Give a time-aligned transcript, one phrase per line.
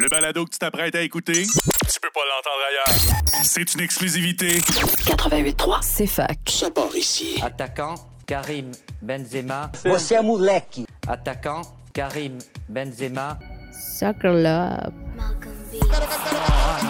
[0.00, 3.44] Le balado que tu t'apprêtes à écouter, tu peux pas l'entendre ailleurs.
[3.44, 4.60] C'est une exclusivité.
[4.60, 5.78] 88.3.
[5.82, 6.38] C'est fac.
[6.48, 7.38] Ça part ici.
[7.42, 9.70] Attaquant, Karim Benzema.
[9.84, 10.86] É moleque.
[11.06, 11.60] Attaquant,
[11.92, 12.38] Karim
[12.70, 13.38] Benzema.
[13.72, 14.94] Soccer Love.
[15.18, 16.89] Well,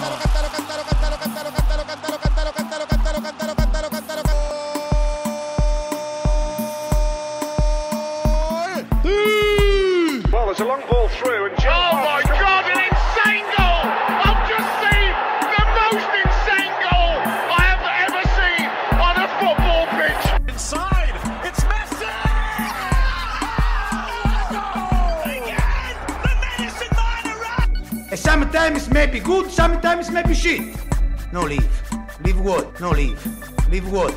[29.00, 30.60] may be good, sometimes may be shit.
[31.32, 31.66] No leave.
[32.22, 32.78] Leave what?
[32.80, 33.18] No leave.
[33.70, 34.12] Leave what?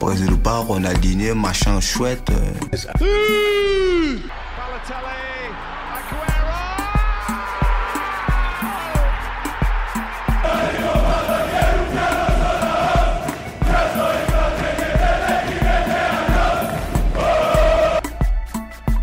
[0.00, 2.28] Brésil ou pas, Ronaldinho, machin chouette.
[2.30, 2.52] euh,
[4.56, 5.20] Balotelli,
[5.94, 6.58] Aguero.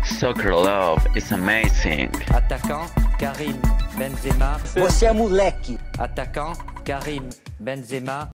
[0.04, 2.10] Soccer love is amazing.
[2.34, 3.60] Attaquant, Karim
[3.96, 4.58] Benzema.
[4.76, 5.76] Você é moleque.
[5.98, 8.30] Attaquant, Karim Benzema.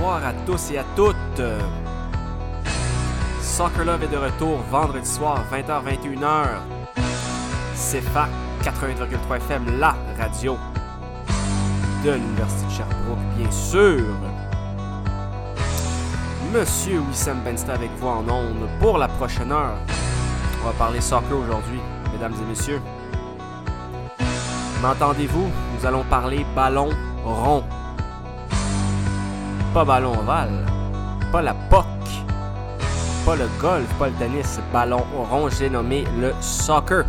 [0.00, 1.42] Bonsoir à tous et à toutes.
[3.42, 6.46] Soccer Love est de retour vendredi soir, 20h-21h.
[7.74, 8.28] CFA
[8.62, 10.56] 88,3 FM, la radio
[12.02, 14.06] de l'Université de Sherbrooke, bien sûr.
[16.50, 19.76] Monsieur Wissam Bensta avec vous en ondes pour la prochaine heure.
[20.62, 22.80] On va parler soccer aujourd'hui, mesdames et messieurs.
[24.80, 25.50] M'entendez-vous?
[25.76, 26.88] Nous allons parler ballon
[27.22, 27.64] rond
[29.72, 30.66] pas ballon ovale,
[31.30, 31.86] pas la POC,
[33.24, 37.04] pas le golf, pas le tennis, ballon rond, j'ai nommé le soccer.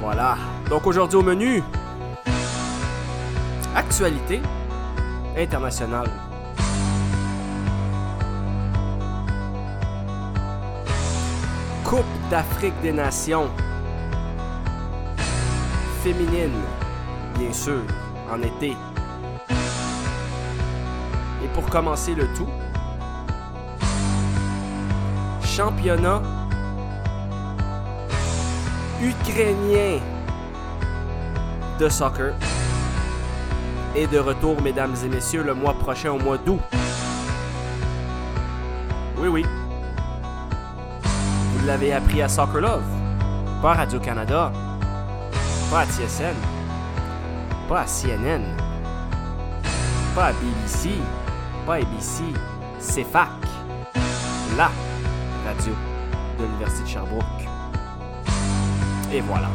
[0.00, 0.36] Voilà.
[0.70, 1.62] Donc aujourd'hui au menu,
[3.74, 4.40] actualité
[5.36, 6.08] internationale.
[11.82, 13.50] Coupe d'Afrique des Nations
[16.02, 16.60] féminine,
[17.38, 17.82] bien sûr,
[18.32, 18.76] en été.
[21.54, 22.48] Et pour commencer le tout,
[25.44, 26.22] championnat
[29.00, 30.00] ukrainien
[31.78, 32.34] de soccer
[33.94, 36.60] est de retour, mesdames et messieurs, le mois prochain au mois d'août.
[39.18, 39.46] Oui, oui.
[41.02, 42.82] Vous l'avez appris à Soccer Love,
[43.62, 44.52] pas à Radio-Canada,
[45.70, 46.34] pas à TSN,
[47.68, 48.42] pas à CNN,
[50.14, 50.90] pas à BBC,
[51.64, 52.22] pas ABC,
[52.78, 53.30] c'est FAC,
[54.56, 54.70] la
[55.46, 55.72] radio
[56.38, 57.24] de l'Université de Sherbrooke.
[59.10, 59.48] Et voilà.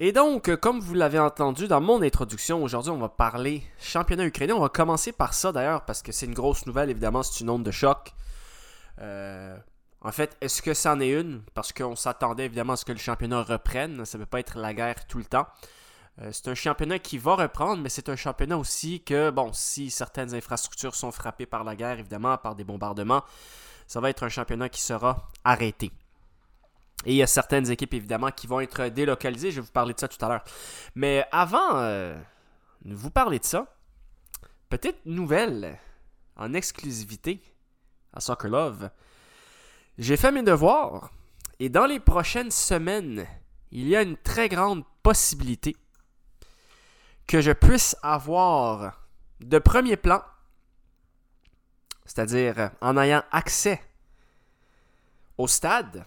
[0.00, 4.54] Et donc, comme vous l'avez entendu dans mon introduction, aujourd'hui on va parler championnat ukrainien.
[4.56, 7.50] On va commencer par ça d'ailleurs parce que c'est une grosse nouvelle, évidemment, c'est une
[7.50, 8.12] onde de choc.
[9.00, 9.56] Euh,
[10.00, 11.42] en fait, est-ce que c'en est une?
[11.54, 14.04] Parce qu'on s'attendait évidemment à ce que le championnat reprenne.
[14.04, 15.46] Ça ne peut pas être la guerre tout le temps.
[16.20, 19.90] Euh, c'est un championnat qui va reprendre, mais c'est un championnat aussi que, bon, si
[19.90, 23.24] certaines infrastructures sont frappées par la guerre, évidemment, par des bombardements,
[23.86, 25.90] ça va être un championnat qui sera arrêté.
[27.06, 29.50] Et il y a certaines équipes, évidemment, qui vont être délocalisées.
[29.50, 30.44] Je vais vous parler de ça tout à l'heure.
[30.94, 32.16] Mais avant euh,
[32.84, 33.66] de vous parler de ça,
[34.70, 35.78] petite nouvelle
[36.36, 37.42] en exclusivité
[38.14, 38.90] à Soccer Love.
[39.98, 41.10] J'ai fait mes devoirs
[41.58, 43.26] et dans les prochaines semaines,
[43.70, 45.76] il y a une très grande possibilité
[47.26, 49.06] que je puisse avoir
[49.40, 50.22] de premier plan,
[52.04, 53.80] c'est-à-dire en ayant accès
[55.38, 56.06] au stade.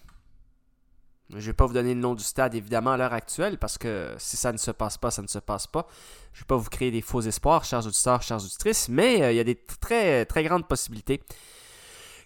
[1.30, 3.76] Je ne vais pas vous donner le nom du stade évidemment à l'heure actuelle parce
[3.76, 5.86] que si ça ne se passe pas, ça ne se passe pas.
[6.32, 9.32] Je ne vais pas vous créer des faux espoirs, chers auditeurs, chers auditrices, mais euh,
[9.32, 11.22] il y a des très, très grandes possibilités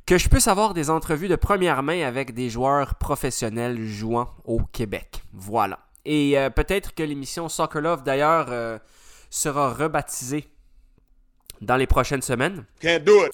[0.07, 4.61] que je puisse avoir des entrevues de première main avec des joueurs professionnels jouant au
[4.61, 5.23] Québec.
[5.33, 5.79] Voilà.
[6.05, 8.79] Et euh, peut-être que l'émission Soccer Love, d'ailleurs, euh,
[9.31, 10.49] sera rebaptisée
[11.61, 12.65] dans les prochaines semaines.
[12.81, 13.33] Can't do it.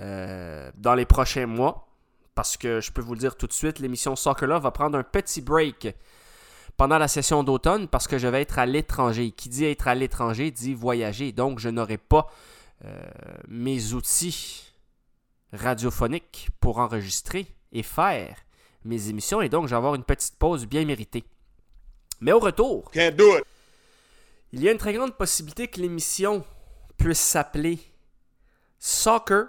[0.00, 1.86] Euh, dans les prochains mois.
[2.36, 4.96] Parce que je peux vous le dire tout de suite, l'émission Soccer Love va prendre
[4.96, 5.92] un petit break
[6.76, 9.32] pendant la session d'automne parce que je vais être à l'étranger.
[9.32, 11.32] Qui dit être à l'étranger dit voyager.
[11.32, 12.30] Donc, je n'aurai pas
[13.48, 14.67] mes outils
[15.52, 18.36] radiophoniques pour enregistrer et faire
[18.84, 19.40] mes émissions.
[19.40, 21.24] Et donc, je vais avoir une petite pause bien méritée.
[22.20, 23.44] Mais au retour, Can't do it.
[24.52, 26.44] il y a une très grande possibilité que l'émission
[26.96, 27.78] puisse s'appeler
[28.78, 29.46] Soccer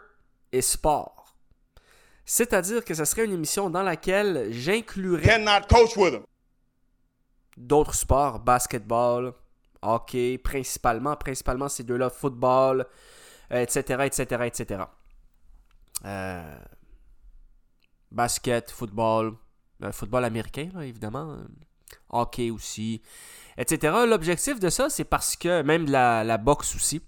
[0.51, 1.35] et Sport.
[2.25, 5.39] C'est-à-dire que ce serait une émission dans laquelle j'inclurais
[7.57, 9.33] d'autres sports, basketball,
[9.81, 12.85] hockey, principalement, principalement ces deux-là, football,
[13.49, 14.83] etc., etc., etc.
[16.05, 16.57] Euh,
[18.11, 19.33] basket, football,
[19.83, 21.43] euh, football américain, là, évidemment, euh,
[22.09, 23.01] hockey aussi,
[23.57, 23.93] etc.
[24.07, 27.01] L'objectif de ça, c'est parce que, même de la, la boxe aussi,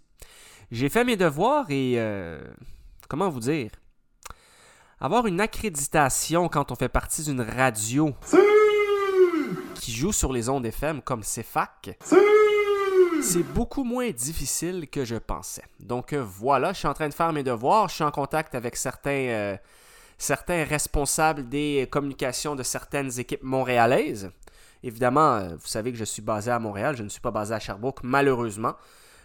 [0.71, 1.99] j'ai fait mes devoirs et,
[3.09, 3.71] comment vous dire,
[4.99, 8.13] avoir une accréditation quand on fait partie d'une radio
[9.75, 11.97] qui joue sur les ondes FM comme CFAC,
[13.21, 15.63] c'est beaucoup moins difficile que je pensais.
[15.79, 18.55] Donc euh, voilà, je suis en train de faire mes devoirs, je suis en contact
[18.55, 19.57] avec certains, euh,
[20.47, 24.31] responsables des communications de certaines équipes montréalaises.
[24.83, 27.53] Évidemment, euh, vous savez que je suis basé à Montréal, je ne suis pas basé
[27.53, 28.73] à Sherbrooke, malheureusement.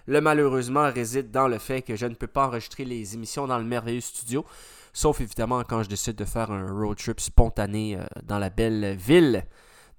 [0.06, 3.58] Le malheureusement réside dans le fait que je ne peux pas enregistrer les émissions dans
[3.58, 4.44] le merveilleux studio,
[4.92, 9.44] sauf évidemment quand je décide de faire un road trip spontané dans la belle ville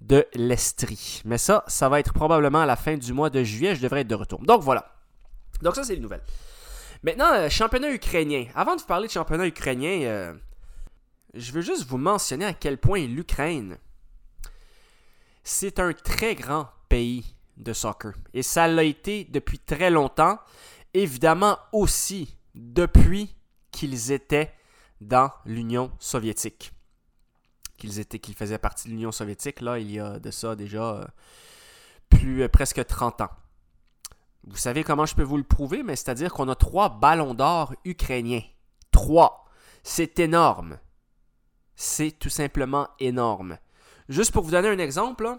[0.00, 1.22] de l'Estrie.
[1.24, 4.02] Mais ça, ça va être probablement à la fin du mois de juillet, je devrais
[4.02, 4.40] être de retour.
[4.42, 4.94] Donc voilà.
[5.62, 6.22] Donc ça, c'est les nouvelles.
[7.02, 8.46] Maintenant, euh, championnat ukrainien.
[8.54, 10.34] Avant de vous parler de championnat ukrainien, euh,
[11.34, 13.78] je veux juste vous mentionner à quel point l'Ukraine,
[15.44, 18.12] c'est un très grand pays de soccer.
[18.34, 20.38] Et ça l'a été depuis très longtemps.
[20.94, 23.34] Évidemment aussi depuis
[23.70, 24.52] qu'ils étaient
[25.00, 26.72] dans l'Union soviétique.
[27.78, 31.04] Qu'ils faisaient partie de l'Union soviétique, là, il y a de ça déjà euh,
[32.10, 33.30] plus euh, presque 30 ans.
[34.44, 37.74] Vous savez comment je peux vous le prouver, mais c'est-à-dire qu'on a trois ballons d'or
[37.84, 38.42] ukrainiens.
[38.90, 39.44] Trois.
[39.84, 40.78] C'est énorme.
[41.76, 43.58] C'est tout simplement énorme.
[44.08, 45.36] Juste pour vous donner un exemple,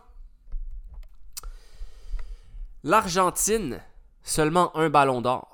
[2.83, 3.81] l'Argentine,
[4.23, 5.48] seulement un ballon d'or.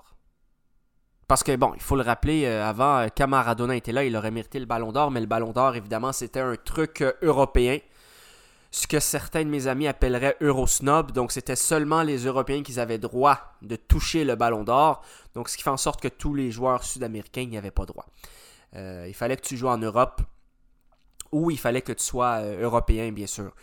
[1.27, 4.16] Parce que, bon, il faut le rappeler, euh, avant, euh, quand Maradona était là, il
[4.16, 7.80] aurait mérité le ballon d'or, mais le ballon d'or, évidemment, c'était un truc euh, européen.
[8.69, 11.12] Ce que certains de mes amis appelleraient Eurosnob.
[11.13, 15.01] Donc, c'était seulement les Européens qui avaient droit de toucher le ballon d'or.
[15.33, 18.06] Donc, ce qui fait en sorte que tous les joueurs sud-américains n'y avaient pas droit.
[18.74, 20.21] Il fallait que tu joues en Europe
[21.31, 23.54] ou il fallait que tu sois européen, bien sûr.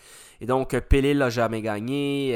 [0.40, 2.34] Et donc, Pelé l'a jamais gagné,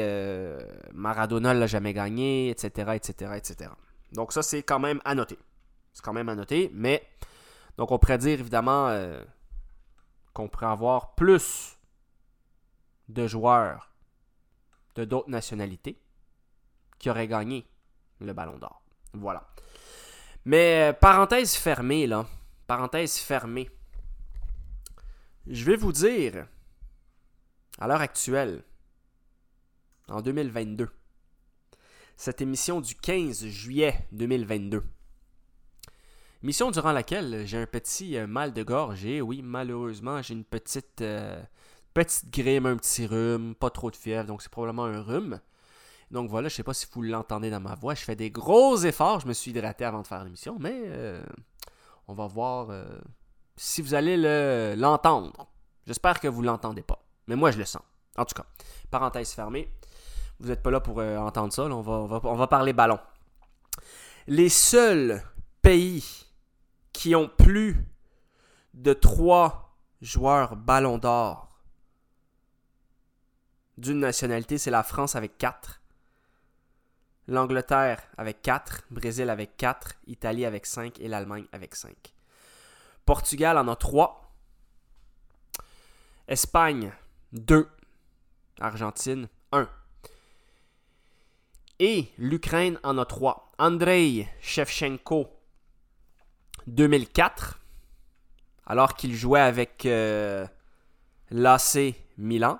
[0.93, 3.69] Maradona l'a jamais gagné, etc., etc., etc.
[4.13, 5.37] Donc, ça, c'est quand même à noter.
[5.93, 7.07] C'est quand même à noter, mais
[7.77, 9.23] donc on pourrait dire évidemment euh,
[10.33, 11.77] qu'on pourrait avoir plus
[13.09, 13.91] de joueurs
[14.95, 15.99] de d'autres nationalités
[16.99, 17.67] qui auraient gagné
[18.19, 18.81] le ballon d'or.
[19.13, 19.47] Voilà.
[20.45, 22.25] Mais euh, parenthèse fermée, là.
[22.65, 23.69] Parenthèse fermée.
[25.45, 26.47] Je vais vous dire,
[27.79, 28.63] à l'heure actuelle,
[30.09, 30.89] en 2022,
[32.17, 34.83] cette émission du 15 juillet 2022,
[36.43, 40.43] émission durant laquelle j'ai un petit euh, mal de gorge et oui, malheureusement, j'ai une
[40.43, 41.41] petite, euh,
[41.93, 45.39] petite grippe, un petit rhume, pas trop de fièvre, donc c'est probablement un rhume.
[46.09, 48.77] Donc voilà, je sais pas si vous l'entendez dans ma voix, je fais des gros
[48.77, 51.21] efforts, je me suis hydraté avant de faire l'émission, mais euh,
[52.07, 52.69] on va voir
[53.57, 55.47] si vous allez le- l'entendre.
[55.85, 57.81] J'espère que vous l'entendez pas, mais moi je le sens.
[58.17, 58.45] En tout cas,
[58.89, 59.69] parenthèse fermée,
[60.39, 62.99] vous n'êtes pas là pour euh, entendre ça, on, va, parler ballon.
[64.27, 65.23] Les seuls
[65.61, 66.25] pays
[66.93, 67.85] qui ont plus
[68.73, 71.47] de trois joueurs ballon d'or
[73.77, 75.81] d'une nationalité, c'est la France avec 4.
[77.27, 81.93] L'Angleterre avec 4, Brésil avec 4, Italie avec 5 et l'Allemagne avec 5.
[83.05, 84.33] Portugal en a 3.
[86.27, 86.91] Espagne
[87.33, 87.69] 2.
[88.59, 89.69] Argentine 1.
[91.79, 93.51] Et l'Ukraine en a 3.
[93.59, 95.27] Andrei Shevchenko
[96.65, 97.59] 2004,
[98.65, 100.45] alors qu'il jouait avec euh,
[101.29, 102.59] l'AC Milan.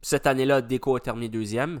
[0.00, 1.80] Cette année-là, Deco a terminé deuxième.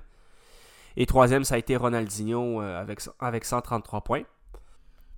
[0.96, 4.22] Et troisième, ça a été Ronaldinho euh, avec, avec 133 points.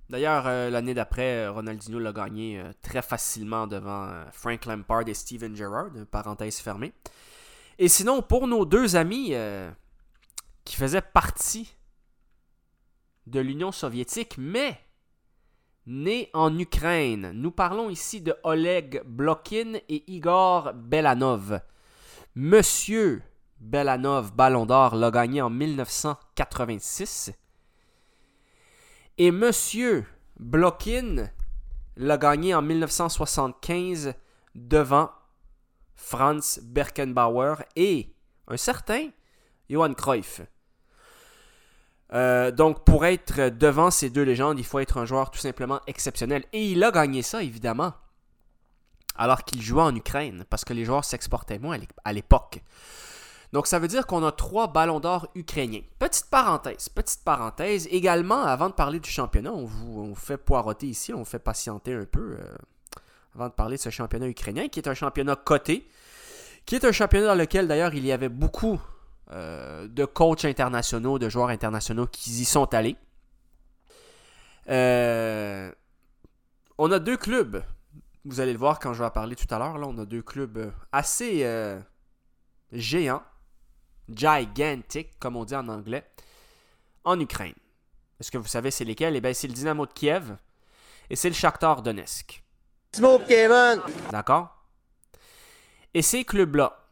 [0.09, 5.91] D'ailleurs, euh, l'année d'après, Ronaldinho l'a gagné très facilement devant Frank Lampard et Steven Gerrard,
[6.11, 6.93] parenthèse fermée.
[7.79, 9.33] Et sinon, pour nos deux amis
[10.67, 11.73] qui faisaient partie
[13.25, 14.77] de l'Union soviétique, mais
[15.85, 21.61] nés en Ukraine, nous parlons ici de Oleg Blokin et Igor Belanov.
[22.35, 23.23] Monsieur
[23.61, 27.31] Belanov, Ballon d'Or, l'a gagné en 1986.
[29.17, 30.05] Et Monsieur
[30.37, 31.29] Blokin
[31.95, 34.13] l'a gagné en 1975
[34.53, 35.11] devant
[35.95, 38.13] Franz Beckenbauer et
[38.49, 39.11] un certain
[39.69, 40.41] Johan Cruyff.
[42.13, 45.81] Euh, donc, pour être devant ces deux légendes, il faut être un joueur tout simplement
[45.87, 46.43] exceptionnel.
[46.53, 47.93] Et il a gagné ça, évidemment,
[49.15, 52.61] alors qu'il jouait en Ukraine, parce que les joueurs s'exportaient moins à l'époque.
[53.53, 55.81] Donc ça veut dire qu'on a trois ballons d'or ukrainiens.
[55.99, 57.87] Petite parenthèse, petite parenthèse.
[57.91, 61.93] Également, avant de parler du championnat, on vous, fait poireauter ici, on vous fait patienter
[61.93, 62.55] un peu euh,
[63.35, 65.87] avant de parler de ce championnat ukrainien, qui est un championnat coté,
[66.65, 68.81] qui est un championnat dans lequel d'ailleurs il y avait beaucoup
[69.31, 72.95] euh, de coachs internationaux, de joueurs internationaux qui y sont allés.
[74.69, 75.71] Euh,
[76.77, 77.63] on a deux clubs.
[78.25, 79.77] Vous allez le voir quand je vais en parler tout à l'heure.
[79.77, 81.47] Là, on a deux clubs assez
[82.73, 83.23] géants
[84.09, 86.05] gigantic, comme on dit en anglais,
[87.03, 87.55] en Ukraine.
[88.19, 89.15] Est-ce que vous savez c'est lesquels?
[89.15, 90.35] Eh bien, c'est le Dynamo de Kiev
[91.09, 92.43] et c'est le Shakhtar Donetsk.
[94.11, 94.55] D'accord?
[95.93, 96.86] Et ces clubs-là,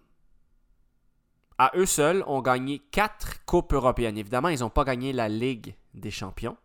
[1.57, 4.17] à eux seuls, ont gagné quatre coupes européennes.
[4.17, 6.57] Évidemment, ils n'ont pas gagné la Ligue des champions.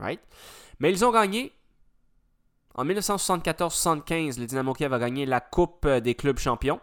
[0.00, 1.52] Mais ils ont gagné.
[2.74, 6.80] En 1974-75, le Dynamo Kiev a gagné la Coupe des clubs champions.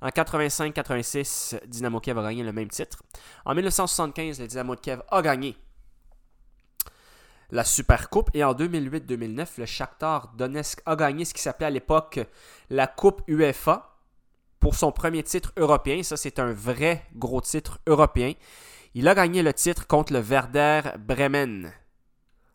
[0.00, 3.04] En 85-86, Dynamo Kiev a gagné le même titre.
[3.44, 5.56] En 1975, le Dynamo Kiev a gagné
[7.50, 8.30] la Super Coupe.
[8.34, 12.18] Et en 2008-2009, le Shakhtar Donetsk a gagné ce qui s'appelait à l'époque
[12.68, 13.91] la Coupe UEFA
[14.62, 16.04] pour son premier titre européen.
[16.04, 18.34] Ça, c'est un vrai gros titre européen.
[18.94, 21.72] Il a gagné le titre contre le Werder Bremen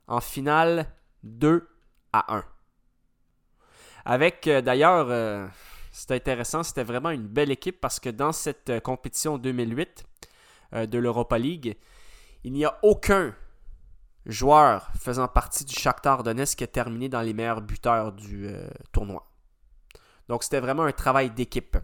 [0.07, 0.87] en finale
[1.23, 1.67] 2
[2.13, 2.45] à 1.
[4.05, 5.45] Avec euh, d'ailleurs, euh,
[5.91, 10.05] c'était intéressant, c'était vraiment une belle équipe parce que dans cette euh, compétition 2008
[10.75, 11.75] euh, de l'Europa League,
[12.45, 13.35] il n'y a aucun
[14.25, 18.49] joueur faisant partie du Shakhtar Donetsk qui a terminé dans les meilleurs buteurs du
[18.93, 19.25] tournoi.
[20.29, 21.77] Donc c'était vraiment un travail d'équipe.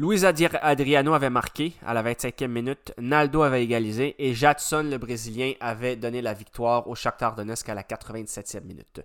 [0.00, 5.54] Luis Adriano avait marqué à la 25e minute, Naldo avait égalisé et Jadson, le Brésilien,
[5.58, 9.00] avait donné la victoire au Shakhtar Donetsk à la 87e minute.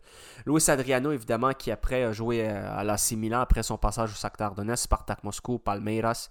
[0.45, 4.13] Luis Adriano, évidemment, qui après a joué euh, à l'AC Milan après son passage au
[4.13, 6.29] Shakhtar Donetsk, Spartak Moscou, Palmeiras.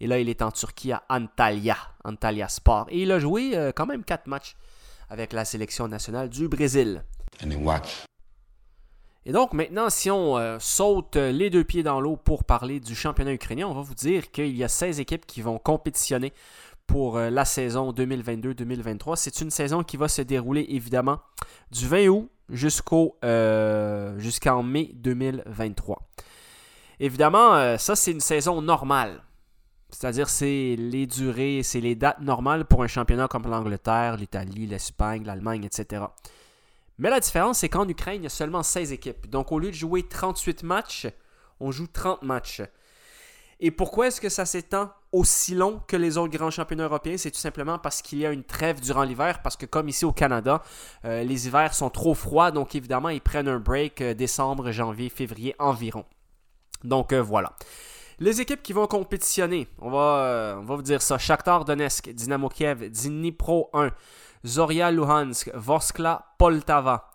[0.00, 2.86] Et là, il est en Turquie à Antalya, Antalya Sport.
[2.88, 4.56] Et il a joué euh, quand même 4 matchs
[5.10, 7.04] avec la sélection nationale du Brésil.
[9.28, 12.94] Et donc maintenant, si on euh, saute les deux pieds dans l'eau pour parler du
[12.94, 16.32] championnat ukrainien, on va vous dire qu'il y a 16 équipes qui vont compétitionner
[16.86, 19.16] pour euh, la saison 2022-2023.
[19.16, 21.18] C'est une saison qui va se dérouler évidemment
[21.70, 26.08] du 20 août jusqu'au euh, jusqu'en mai 2023.
[26.98, 29.22] Évidemment, ça c'est une saison normale.
[29.90, 35.24] C'est-à-dire c'est les durées, c'est les dates normales pour un championnat comme l'Angleterre, l'Italie, l'Espagne,
[35.24, 36.06] l'Allemagne, etc.
[36.98, 39.28] Mais la différence, c'est qu'en Ukraine, il y a seulement 16 équipes.
[39.28, 41.06] Donc, au lieu de jouer 38 matchs,
[41.60, 42.62] on joue 30 matchs.
[43.60, 47.16] Et pourquoi est-ce que ça s'étend aussi long que les autres grands championnats européens?
[47.16, 50.04] C'est tout simplement parce qu'il y a une trêve durant l'hiver, parce que comme ici
[50.04, 50.62] au Canada,
[51.04, 55.08] euh, les hivers sont trop froids, donc évidemment, ils prennent un break euh, décembre, janvier,
[55.08, 56.04] février environ.
[56.84, 57.54] Donc euh, voilà.
[58.20, 61.18] Les équipes qui vont compétitionner, on va, on va vous dire ça.
[61.18, 63.90] Shakhtar Donetsk, Dynamo Kiev, Dnipro 1,
[64.46, 67.10] Zoria Luhansk, Voskla Poltava,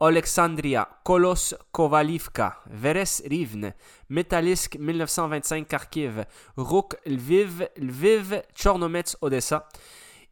[0.00, 3.74] Alexandria, Kolos Kovalivka, Veres Rivne,
[4.08, 6.24] Metalisk 1925 Kharkiv,
[6.56, 9.66] Ruk Lviv, Lviv Chornomets Odessa,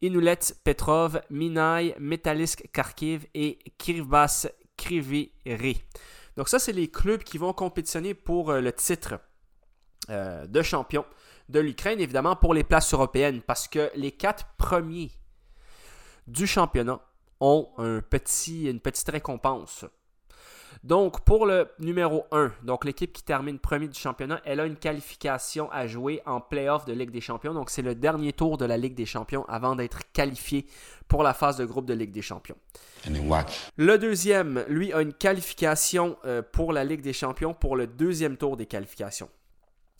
[0.03, 5.83] Inulet Petrov, Minai, Metalisk Kharkiv et Krivbas Kriviri.
[6.37, 9.19] Donc ça, c'est les clubs qui vont compétitionner pour euh, le titre
[10.11, 11.05] euh, de champion
[11.49, 15.11] de l'Ukraine, évidemment pour les places européennes, parce que les quatre premiers
[16.27, 17.01] du championnat
[17.41, 19.85] ont un petit, une petite récompense.
[20.85, 24.77] Donc, pour le numéro 1, donc l'équipe qui termine premier du championnat, elle a une
[24.77, 27.55] qualification à jouer en playoff de Ligue des Champions.
[27.55, 30.67] Donc, c'est le dernier tour de la Ligue des Champions avant d'être qualifié
[31.09, 32.57] pour la phase de groupe de Ligue des Champions.
[33.77, 38.37] Le deuxième, lui, a une qualification euh, pour la Ligue des Champions pour le deuxième
[38.37, 39.31] tour des qualifications.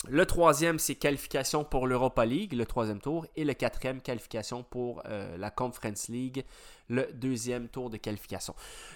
[0.09, 3.27] Le troisième, c'est qualification pour l'Europa League, le troisième tour.
[3.35, 6.45] Et le quatrième, qualification pour euh, la Conference League,
[6.89, 8.55] le deuxième tour de qualification.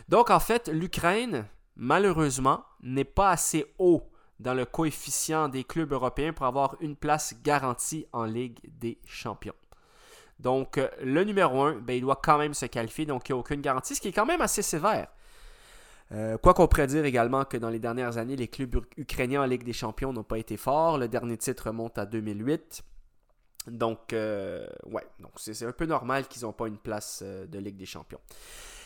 [0.09, 4.02] Donc, en fait, l'Ukraine, malheureusement, n'est pas assez haut
[4.38, 9.54] dans le coefficient des clubs européens pour avoir une place garantie en Ligue des Champions.
[10.38, 13.37] Donc, euh, le numéro 1, ben, il doit quand même se qualifier, donc il n'y
[13.37, 15.09] a aucune garantie, ce qui est quand même assez sévère.
[16.12, 19.47] Euh, quoi qu'on pourrait dire également que dans les dernières années, les clubs ukrainiens en
[19.47, 20.99] Ligue des Champions n'ont pas été forts.
[20.99, 22.83] Le dernier titre remonte à 2008.
[23.69, 27.76] Donc, euh, ouais, donc c'est un peu normal qu'ils n'ont pas une place de Ligue
[27.76, 28.21] des Champions.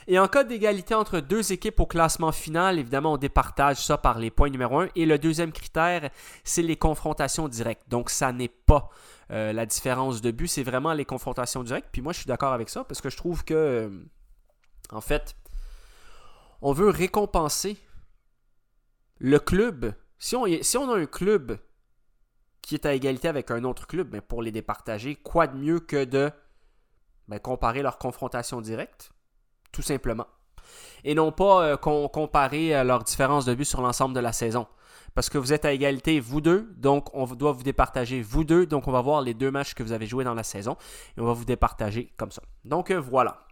[0.07, 4.19] Et en cas d'égalité entre deux équipes au classement final, évidemment, on départage ça par
[4.19, 4.89] les points numéro 1.
[4.97, 6.11] Et le deuxième critère,
[6.43, 7.89] c'est les confrontations directes.
[7.89, 8.91] Donc, ça n'est pas
[9.31, 11.89] euh, la différence de but, c'est vraiment les confrontations directes.
[11.91, 13.89] Puis moi, je suis d'accord avec ça parce que je trouve que, euh,
[14.91, 15.35] en fait,
[16.65, 17.77] on veut récompenser
[19.19, 19.93] le club.
[20.19, 21.59] Si on, a un club
[22.63, 25.79] qui est à égalité avec un autre club, ben pour les départager, quoi de mieux
[25.79, 26.33] que de
[27.29, 29.13] ben, comparer leurs confrontations directes
[29.73, 30.27] tout simplement.
[31.03, 34.67] Et non pas euh, comparer euh, leurs différences de but sur l'ensemble de la saison.
[35.15, 38.65] Parce que vous êtes à égalité, vous deux, donc on doit vous départager, vous deux.
[38.65, 40.77] Donc on va voir les deux matchs que vous avez joués dans la saison
[41.17, 42.43] et on va vous départager comme ça.
[42.65, 43.47] Donc euh, voilà.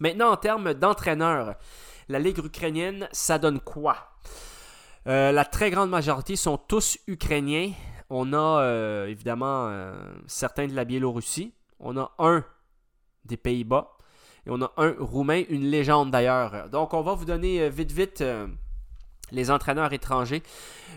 [0.00, 1.54] Maintenant, en termes d'entraîneurs,
[2.08, 3.96] la Ligue ukrainienne, ça donne quoi?
[5.04, 7.72] La très grande majorité sont tous ukrainiens.
[8.08, 9.92] On a évidemment
[10.26, 11.52] certains de la Biélorussie.
[11.80, 12.44] On a un
[13.24, 13.96] des Pays-Bas.
[14.46, 16.68] Et on a un Roumain, une légende d'ailleurs.
[16.68, 18.48] Donc on va vous donner euh, vite vite euh,
[19.30, 20.42] les entraîneurs étrangers.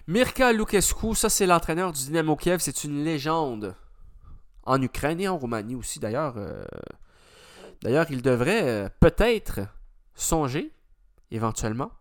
[0.07, 3.75] Mirka Lukescu, ça c'est l'entraîneur du Dynamo Kiev, c'est une légende
[4.63, 6.35] en Ukraine et en Roumanie aussi d'ailleurs.
[6.37, 6.65] Euh,
[7.83, 9.59] d'ailleurs, il devrait peut-être
[10.15, 10.71] songer
[11.31, 11.91] éventuellement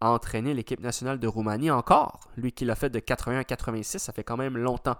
[0.00, 2.20] entraîner l'équipe nationale de Roumanie encore.
[2.36, 4.96] Lui qui l'a fait de 81 à 86, ça fait quand même longtemps.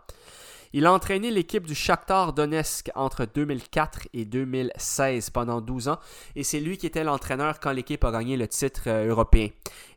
[0.75, 5.99] Il a entraîné l'équipe du Shakhtar Donetsk entre 2004 et 2016 pendant 12 ans
[6.35, 9.49] et c'est lui qui était l'entraîneur quand l'équipe a gagné le titre euh, européen.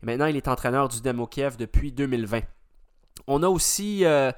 [0.01, 2.41] maintenant, il est entraîneur du Demo Kiev depuis 2020.
[3.27, 4.31] On a aussi euh,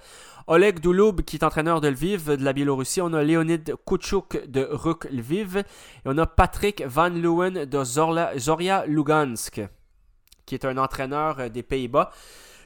[0.47, 3.01] Oleg Dulub qui est entraîneur de Lviv de la Biélorussie.
[3.01, 5.57] On a Leonid Kuchuk de Ruk Lviv.
[5.57, 5.63] Et
[6.05, 9.61] on a Patrick Van Leeuwen de Zoria Lugansk
[10.47, 12.09] qui est un entraîneur euh, des Pays-Bas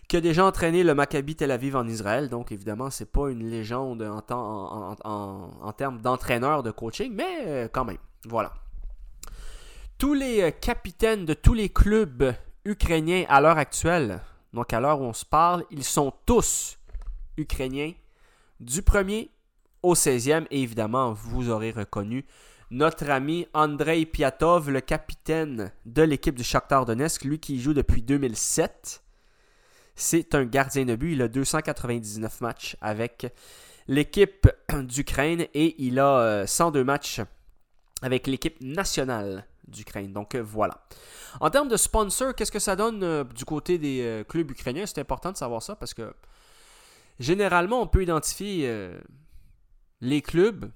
[0.08, 2.30] qui a déjà entraîné le Maccabi Tel Aviv en Israël.
[2.30, 7.98] Donc, évidemment, c'est pas une légende en, termes d'entraîneur de coaching, mais euh, quand même.
[8.26, 8.54] Voilà.
[9.98, 12.34] Tous les capitaines de tous les clubs
[12.66, 14.20] ukrainiens à l'heure actuelle,
[14.54, 16.78] donc à l'heure où on se parle, ils sont tous
[17.38, 17.94] ukrainiens,
[18.60, 19.32] du premier
[19.82, 20.46] au 16e.
[20.52, 22.26] Et évidemment, vous aurez reconnu
[22.70, 28.02] notre ami Andrei Piatov, le capitaine de l'équipe du Shakhtar Donetsk, lui qui joue depuis
[28.02, 29.04] 2007.
[29.96, 31.14] C'est un gardien de but.
[31.14, 33.28] Il a 299 matchs avec
[33.88, 37.22] l'équipe d'Ukraine et il a 102 euh, matchs
[38.02, 40.14] avec l'équipe nationale d'Ukraine.
[40.14, 40.86] Donc euh, voilà.
[41.40, 44.86] En termes de sponsors, qu'est-ce que ça donne euh, du côté des clubs ukrainiens?
[44.86, 46.14] C'est important de savoir ça parce que
[47.20, 48.90] généralement, on peut identifier
[50.02, 50.72] les clubs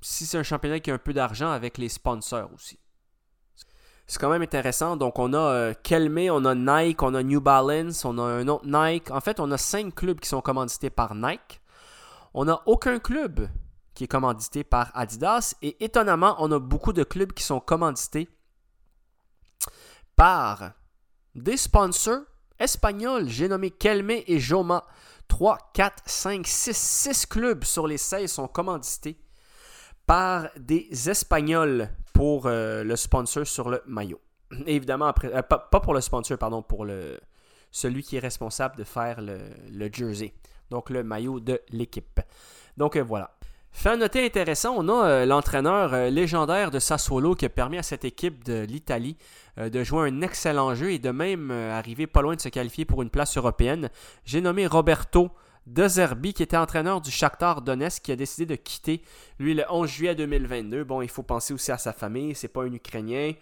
[0.00, 2.78] si c'est un championnat qui a un peu d'argent avec les sponsors aussi.
[4.08, 4.96] C'est quand même intéressant.
[4.96, 8.48] Donc, on a euh, Kelme, on a Nike, on a New Balance, on a un
[8.48, 9.10] autre Nike.
[9.10, 11.60] En fait, on a cinq clubs qui sont commandités par Nike.
[12.32, 13.48] On n'a aucun club
[13.98, 15.56] qui est commandité par Adidas.
[15.60, 18.28] Et étonnamment, on a beaucoup de clubs qui sont commandités
[20.14, 20.70] par
[21.34, 22.20] des sponsors
[22.60, 23.28] espagnols.
[23.28, 24.84] J'ai nommé Kelme et Joma.
[25.26, 29.18] 3, 4, 5, 6, 6 clubs sur les 16 sont commandités
[30.06, 34.20] par des Espagnols pour euh, le sponsor sur le maillot.
[34.64, 37.20] évidemment, après, euh, pas, pour le sponsor, pardon, pour le,
[37.72, 40.32] celui qui est responsable de faire le, jersey.
[40.70, 42.20] Donc le maillot de l'équipe.
[42.76, 43.37] Donc euh, voilà.
[43.78, 48.42] Fait noter intéressant, on a l'entraîneur légendaire de Sassuolo qui a permis à cette équipe
[48.42, 49.16] de l'Italie
[49.56, 53.02] de jouer un excellent jeu et de même arriver pas loin de se qualifier pour
[53.02, 53.88] une place européenne.
[54.24, 55.30] J'ai nommé Roberto
[55.68, 59.00] de Zerbi, qui était entraîneur du Shakhtar Donetsk, qui a décidé de quitter,
[59.38, 60.82] lui, le 11 juillet 2022.
[60.82, 63.32] Bon, il faut penser aussi à sa famille, c'est pas un Ukrainien.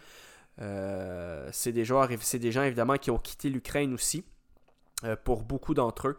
[0.61, 4.23] Euh, c'est des joueurs, c'est des gens évidemment qui ont quitté l'Ukraine aussi,
[5.05, 6.19] euh, pour beaucoup d'entre eux,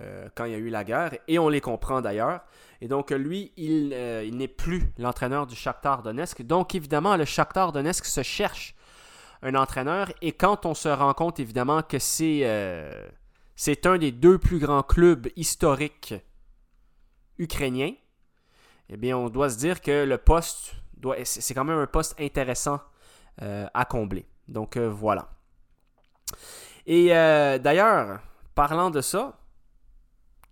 [0.00, 2.40] euh, quand il y a eu la guerre, et on les comprend d'ailleurs.
[2.80, 3.92] Et donc lui, il,
[4.24, 6.42] il n'est plus l'entraîneur du Shakhtar Donetsk.
[6.42, 8.74] Donc évidemment, le Shakhtar Donetsk se cherche
[9.42, 12.42] un entraîneur, et quand on se rend compte évidemment que c'est
[13.54, 16.14] c'est un des deux plus grands clubs historiques
[17.38, 17.92] ukrainiens,
[18.88, 22.20] eh bien, on doit se dire que le poste, doit, c'est quand même un poste
[22.20, 22.80] intéressant
[23.40, 24.26] euh, à combler.
[24.48, 25.30] Donc euh, voilà.
[26.86, 28.20] Et euh, d'ailleurs,
[28.54, 29.38] parlant de ça,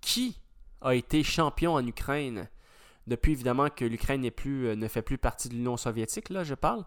[0.00, 0.36] qui
[0.80, 2.48] a été champion en Ukraine
[3.06, 6.54] depuis évidemment que l'Ukraine plus, euh, ne fait plus partie de l'Union soviétique, là je
[6.54, 6.84] parle.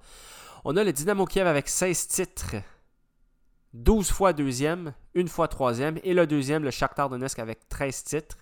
[0.63, 2.56] On a le Dynamo Kiev avec 16 titres,
[3.73, 8.38] 12 fois deuxième, une fois troisième, et le deuxième, le Shakhtar Donetsk avec 13 titres,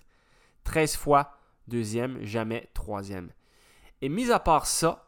[0.64, 3.30] 13 fois deuxième, jamais troisième.
[4.00, 5.04] Et mis à part ça,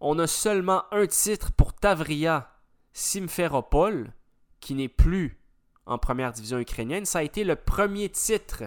[0.00, 2.50] on a seulement un titre pour Tavria
[2.92, 4.12] Simferopol,
[4.60, 5.38] qui n'est plus
[5.86, 7.06] en première division ukrainienne.
[7.06, 8.64] Ça a été le premier titre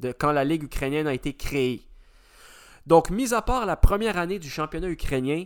[0.00, 1.82] de quand la Ligue ukrainienne a été créée.
[2.86, 5.44] Donc, mis à part la première année du championnat ukrainien,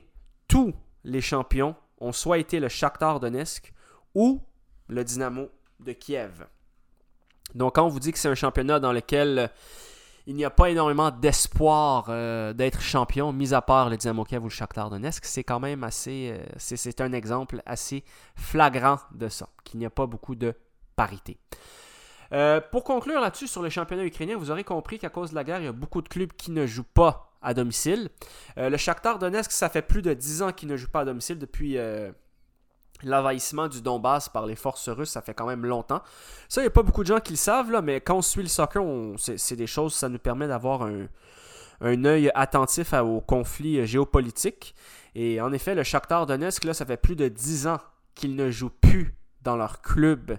[0.49, 3.73] tous les champions ont soit été le Shakhtar Donetsk
[4.15, 4.41] ou
[4.89, 5.49] le Dynamo
[5.81, 6.47] de Kiev.
[7.55, 9.51] Donc, quand on vous dit que c'est un championnat dans lequel
[10.27, 14.43] il n'y a pas énormément d'espoir euh, d'être champion, mis à part le Dynamo Kiev
[14.43, 16.39] ou le Shakhtar Donetsk, c'est quand même assez.
[16.39, 18.05] Euh, c'est un exemple assez
[18.37, 20.55] flagrant de ça, qu'il n'y a pas beaucoup de
[20.95, 21.39] parité.
[22.33, 25.45] Euh, pour conclure là-dessus sur le championnat ukrainien, vous aurez compris qu'à cause de la
[25.45, 28.09] guerre, il y a beaucoup de clubs qui ne jouent pas à domicile.
[28.57, 31.39] le Shakhtar Donetsk, ça fait plus de 10 ans qu'il ne joue pas à domicile
[31.39, 31.77] depuis
[33.05, 36.03] l'envahissement du Donbass par les forces russes, ça fait quand même longtemps.
[36.49, 38.23] Ça, il n'y a pas beaucoup de gens qui le savent, là, mais quand on
[38.23, 38.83] suit le soccer,
[39.19, 41.09] c'est des choses, ça nous permet d'avoir un,
[42.05, 44.75] œil attentif aux conflits euh, géopolitiques.
[45.17, 47.81] Et en effet, le Shakhtar Donetsk, là, ça fait plus de 10 ans
[48.15, 50.39] qu'ils ne jouent plus dans leur club,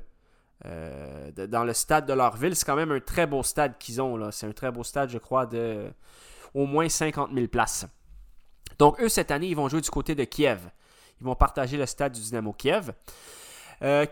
[0.66, 2.56] euh, dans le stade de leur ville.
[2.56, 4.32] C'est quand même un très beau stade qu'ils ont.
[4.32, 5.92] C'est un très beau stade, je crois, de
[6.54, 7.86] au moins 50 000 places.
[8.80, 10.70] Donc, eux, cette année, ils vont jouer du côté de Kiev.
[11.20, 12.92] Ils vont partager le stade du Dynamo Kiev.
[13.82, 14.06] Euh,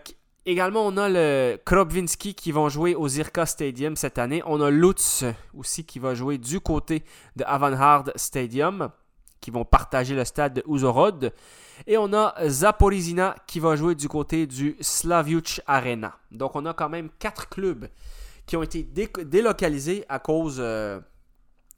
[0.46, 4.42] également, on a le Kropvinski qui vont jouer au Zirka Stadium cette année.
[4.46, 5.24] On a Lutz
[5.56, 7.04] aussi qui va jouer du côté
[7.36, 8.90] de Avanhard Stadium,
[9.40, 11.32] qui vont partager le stade de Uzorod.
[11.86, 16.16] Et on a Zaporizina qui va jouer du côté du Slaviuch Arena.
[16.30, 17.88] Donc on a quand même quatre clubs
[18.46, 21.00] qui ont été délocalisés à cause euh,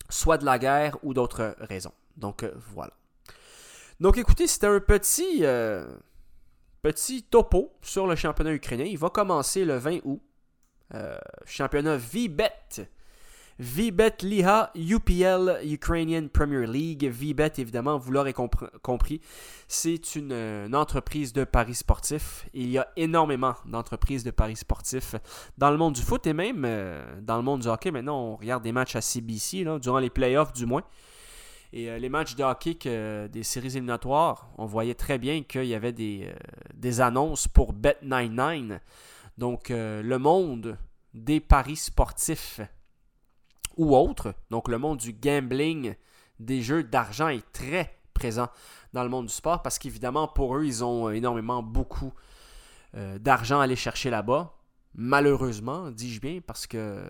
[0.08, 1.92] soit de la guerre ou d'autres raisons.
[2.16, 2.92] Donc euh, voilà.
[4.00, 5.86] Donc écoutez, c'était un petit, euh,
[6.82, 8.84] petit topo sur le championnat ukrainien.
[8.84, 10.20] Il va commencer le 20 août.
[11.44, 12.88] Championnat VBET.
[13.58, 17.08] VBET Liha UPL Ukrainian Premier League.
[17.08, 19.20] VBET, évidemment, vous l'aurez compris,
[19.68, 22.46] c'est une, entreprise de paris sportifs.
[22.52, 25.14] Il y a énormément d'entreprises de paris sportifs
[25.58, 27.90] dans le monde du foot et même euh, dans le monde du hockey.
[27.90, 30.82] Maintenant, on regarde des matchs à CBC, durant les playoffs du moins.
[31.76, 32.76] Et euh, les matchs de hockey
[33.28, 36.34] des séries éliminatoires, on voyait très bien qu'il y avait des, euh,
[36.72, 38.78] des annonces pour Bet99.
[39.38, 40.78] Donc, euh, le monde
[41.14, 42.60] des paris sportifs
[43.76, 45.94] ou autres, donc le monde du gambling,
[46.40, 48.48] des jeux d'argent est très présent
[48.92, 52.12] dans le monde du sport parce qu'évidemment, pour eux, ils ont énormément beaucoup
[53.18, 54.54] d'argent à aller chercher là-bas.
[54.96, 57.08] Malheureusement, dis-je bien, parce que euh,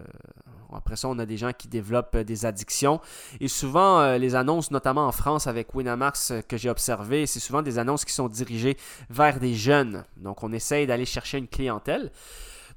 [0.73, 2.99] après ça, on a des gens qui développent euh, des addictions.
[3.41, 7.61] Et souvent, euh, les annonces, notamment en France avec Winamax que j'ai observé, c'est souvent
[7.61, 8.79] des annonces qui sont dirigées
[9.11, 10.05] vers des jeunes.
[10.17, 12.11] Donc, on essaye d'aller chercher une clientèle.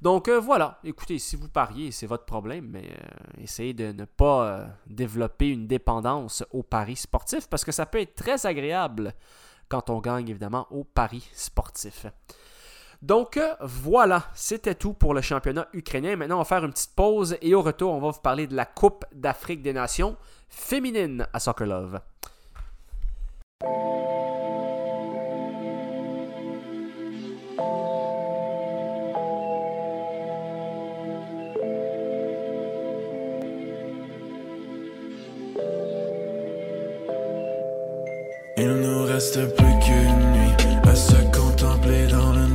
[0.00, 2.88] Donc voilà, écoutez, si vous pariez, c'est votre problème, mais
[3.42, 8.14] essayez de ne pas développer une dépendance aux paris sportifs parce que ça peut être
[8.14, 9.14] très agréable
[9.68, 12.06] quand on gagne évidemment aux paris sportifs.
[13.00, 16.16] Donc euh, voilà, c'était tout pour le championnat ukrainien.
[16.16, 18.56] Maintenant, on va faire une petite pause et au retour, on va vous parler de
[18.56, 20.16] la Coupe d'Afrique des Nations
[20.48, 22.00] féminine à Soccer Love.
[39.18, 40.54] Reste plus qu'une nuit
[40.88, 42.48] à se contempler dans le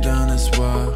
[0.00, 0.86] d'un espoir.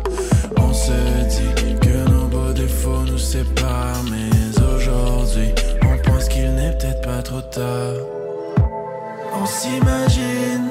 [0.56, 0.98] On se
[1.34, 4.30] dit que nos beaux défauts nous séparent, mais
[4.74, 5.50] aujourd'hui,
[5.82, 7.96] on pense qu'il n'est peut-être pas trop tard.
[9.40, 10.68] On s'imagine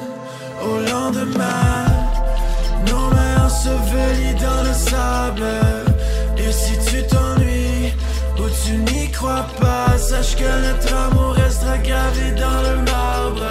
[0.68, 1.86] au lendemain,
[2.88, 5.44] nos mains ensevelies dans le sable.
[6.38, 7.92] Et si tu t'ennuies
[8.38, 11.25] ou tu n'y crois pas, sache que notre amour
[11.82, 13.44] gravé dans le marbre.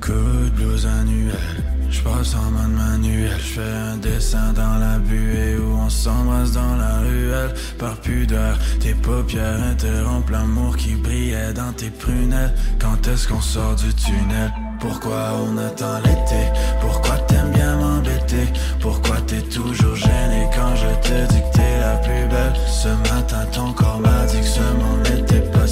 [0.00, 1.64] Coup de blues annuel
[2.04, 6.76] passe en mode manuel, je fais un dessin dans la buée où on s'embrasse dans
[6.76, 7.54] la ruelle.
[7.78, 12.54] Par pudeur, tes paupières interrompent l'amour qui brillait dans tes prunelles.
[12.78, 14.52] Quand est-ce qu'on sort du tunnel?
[14.80, 16.42] Pourquoi on attend l'été?
[16.80, 18.48] Pourquoi t'aimes bien m'embêter?
[18.80, 22.52] Pourquoi t'es toujours gêné quand je te dis que t'es la plus belle?
[22.68, 25.63] Ce matin ton corps m'a dit que ce monde n'était pas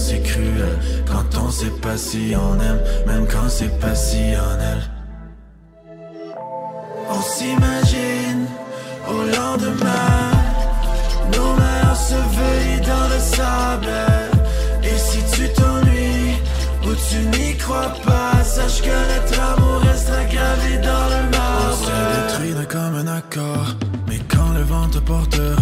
[1.06, 4.84] Quand on sait pas si on aime, même quand c'est pas si on elle.
[7.10, 8.46] On s'imagine
[9.08, 10.30] au lendemain.
[11.36, 13.88] Nos mains ensevelies dans le sable.
[14.82, 16.36] Et si tu t'ennuies
[16.84, 21.68] ou tu n'y crois pas, sache que notre amour restera gravé dans le marbre.
[21.70, 23.66] On se détruit comme un accord.
[24.08, 25.61] Mais quand le vent te portera,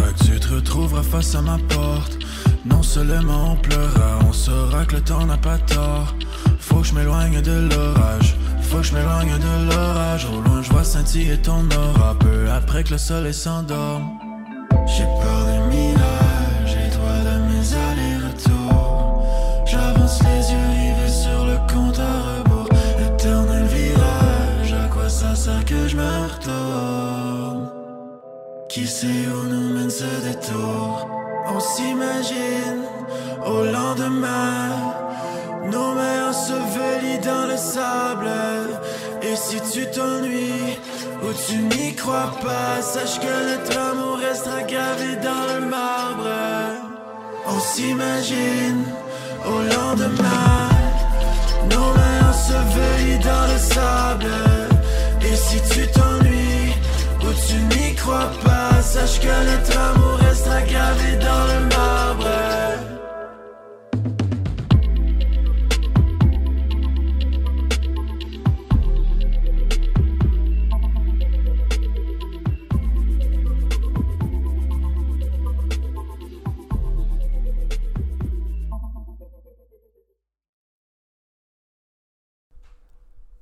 [0.50, 2.18] te retrouveras face à ma porte.
[2.64, 6.14] Non seulement on pleura, on saura que le temps n'a pas tort.
[6.58, 10.26] Faut que je m'éloigne de l'orage, faut que je m'éloigne de l'orage.
[10.26, 14.18] Au loin, je vois scintiller ton aura, peu après que le soleil s'endorme.
[14.86, 15.49] J'ai peur
[28.80, 31.06] Qui où nous mène ce détour?
[31.54, 32.82] On s'imagine
[33.44, 34.70] au lendemain,
[35.70, 38.30] nos mains ensevelies dans le sable.
[39.20, 40.78] Et si tu t'ennuies
[41.22, 46.30] ou tu n'y crois pas, sache que notre amour restera gravé dans le marbre.
[47.48, 48.84] On s'imagine
[49.44, 50.70] au lendemain,
[51.70, 54.32] nos mains ensevelies dans le sable.
[55.20, 56.09] Et si tu t'ennuies
[57.50, 62.28] tu n'y crois pas, sache que notre amour restera gravé dans le marbre.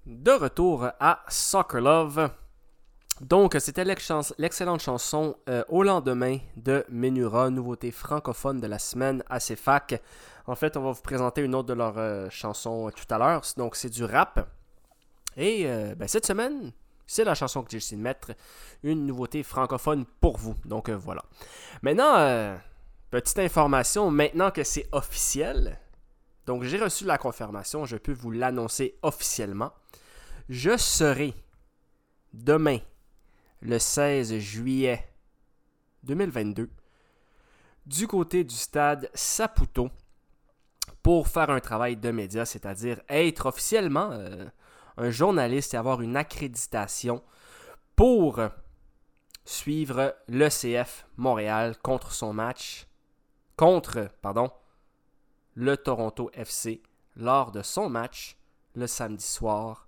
[0.06, 2.30] De retour à Soccer Love.
[3.20, 9.40] Donc, c'était l'excellente chanson euh, Au lendemain de Menura, nouveauté francophone de la semaine à
[9.40, 10.00] CFAC.
[10.46, 13.42] En fait, on va vous présenter une autre de leurs euh, chansons tout à l'heure.
[13.56, 14.48] Donc, c'est du rap.
[15.36, 16.72] Et euh, ben, cette semaine,
[17.06, 18.32] c'est la chanson que j'ai décidé de mettre.
[18.82, 20.54] Une nouveauté francophone pour vous.
[20.64, 21.22] Donc, voilà.
[21.82, 22.56] Maintenant,
[23.10, 24.10] petite information.
[24.10, 25.78] Maintenant que c'est officiel,
[26.48, 29.70] donc j'ai reçu la confirmation, je peux vous l'annoncer officiellement.
[30.48, 31.34] Je serai
[32.32, 32.78] demain,
[33.60, 35.08] le 16 juillet
[36.04, 36.70] 2022,
[37.86, 39.90] du côté du stade Saputo
[41.02, 44.46] pour faire un travail de média, c'est-à-dire être officiellement euh,
[44.96, 47.22] un journaliste et avoir une accréditation
[47.96, 48.40] pour
[49.44, 52.86] suivre l'ECF Montréal contre son match,
[53.56, 54.52] contre, pardon,
[55.54, 56.82] le Toronto FC
[57.16, 58.36] lors de son match
[58.74, 59.87] le samedi soir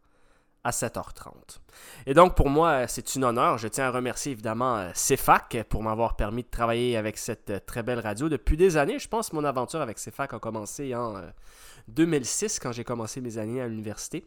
[0.65, 1.59] à 7h30.
[2.07, 3.59] Et donc pour moi, c'est un honneur.
[3.59, 8.01] Je tiens à remercier évidemment CFAC pour m'avoir permis de travailler avec cette très belle
[8.01, 8.99] radio depuis des années.
[8.99, 11.15] Je pense que mon aventure avec CFAC a commencé en
[11.89, 14.27] 2006 quand j'ai commencé mes années à l'université.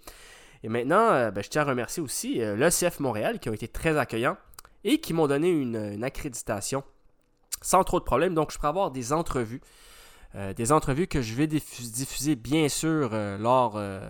[0.64, 4.38] Et maintenant, ben, je tiens à remercier aussi l'ECF Montréal qui ont été très accueillants
[4.84, 6.84] et qui m'ont donné une, une accréditation
[7.62, 8.34] sans trop de problèmes.
[8.34, 9.62] Donc je pourrais avoir des entrevues
[10.36, 14.02] euh, des entrevues que je vais diffuser bien sûr euh, lors euh,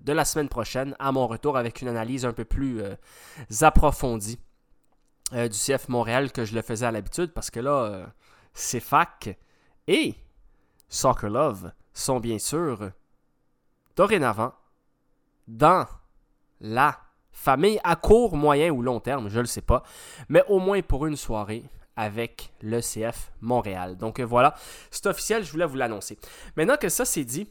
[0.00, 2.82] de la semaine prochaine à mon retour avec une analyse un peu plus
[3.60, 4.38] approfondie
[5.32, 8.12] du CF Montréal que je le faisais à l'habitude parce que là,
[8.52, 9.38] CFAC
[9.86, 10.16] et
[10.88, 12.90] Soccer Love sont bien sûr
[13.94, 14.52] dorénavant
[15.46, 15.86] dans
[16.60, 16.98] la
[17.30, 19.84] famille à court, moyen ou long terme, je ne le sais pas,
[20.28, 21.62] mais au moins pour une soirée,
[22.00, 23.98] avec le CF Montréal.
[23.98, 24.54] Donc euh, voilà,
[24.90, 26.18] c'est officiel, je voulais vous l'annoncer.
[26.56, 27.46] Maintenant que ça c'est dit,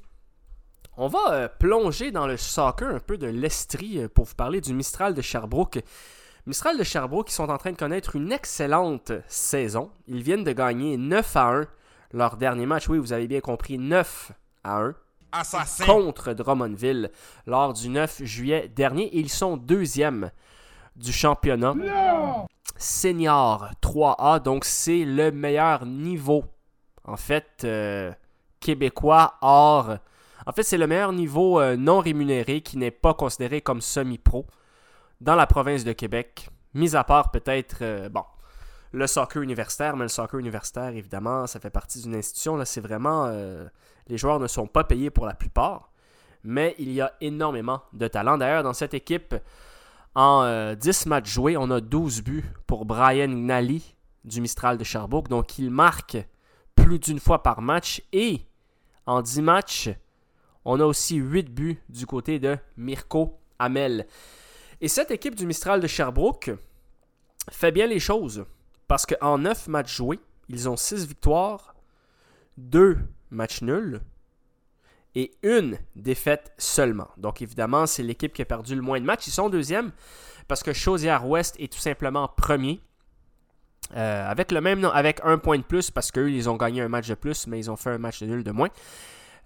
[0.97, 4.59] on va euh, plonger dans le soccer un peu de l'Estrie euh, pour vous parler
[4.59, 5.83] du Mistral de Sherbrooke.
[6.47, 9.91] Mistral de Sherbrooke qui sont en train de connaître une excellente saison.
[10.07, 11.67] Ils viennent de gagner 9 à 1
[12.13, 12.89] leur dernier match.
[12.89, 14.31] Oui, vous avez bien compris, 9
[14.63, 14.95] à 1.
[15.31, 15.85] Assassin.
[15.85, 17.11] Contre Drummondville
[17.45, 19.15] lors du 9 juillet dernier.
[19.15, 20.31] Ils sont deuxième
[20.95, 21.75] du championnat.
[22.81, 26.45] Senior 3A, donc c'est le meilleur niveau,
[27.03, 28.13] en fait, euh,
[28.61, 29.97] québécois hors.
[30.47, 34.45] En fait, c'est le meilleur niveau euh, non rémunéré qui n'est pas considéré comme semi-pro
[35.19, 38.23] dans la province de Québec, mis à part peut-être, euh, bon,
[38.93, 42.81] le soccer universitaire, mais le soccer universitaire, évidemment, ça fait partie d'une institution, là, c'est
[42.81, 43.29] vraiment,
[44.07, 45.91] les joueurs ne sont pas payés pour la plupart,
[46.43, 48.37] mais il y a énormément de talent.
[48.37, 49.35] D'ailleurs, dans cette équipe,
[50.15, 54.83] en 10 euh, matchs joués, on a 12 buts pour Brian Gnali du Mistral de
[54.83, 55.27] Sherbrooke.
[55.27, 56.17] Donc, il marque
[56.75, 58.01] plus d'une fois par match.
[58.11, 58.41] Et
[59.05, 59.89] en 10 matchs,
[60.65, 64.07] on a aussi 8 buts du côté de Mirko Hamel.
[64.81, 66.51] Et cette équipe du Mistral de Sherbrooke
[67.51, 68.45] fait bien les choses.
[68.87, 71.75] Parce qu'en 9 matchs joués, ils ont 6 victoires,
[72.57, 72.97] 2
[73.29, 74.01] matchs nuls
[75.15, 77.07] et une défaite seulement.
[77.17, 79.27] Donc évidemment, c'est l'équipe qui a perdu le moins de matchs.
[79.27, 79.91] Ils sont deuxième
[80.47, 82.79] parce que Chaudière-Ouest est tout simplement premier
[83.95, 86.81] Euh, avec le même nom, avec un point de plus parce qu'eux, ils ont gagné
[86.83, 88.69] un match de plus, mais ils ont fait un match de nul de moins.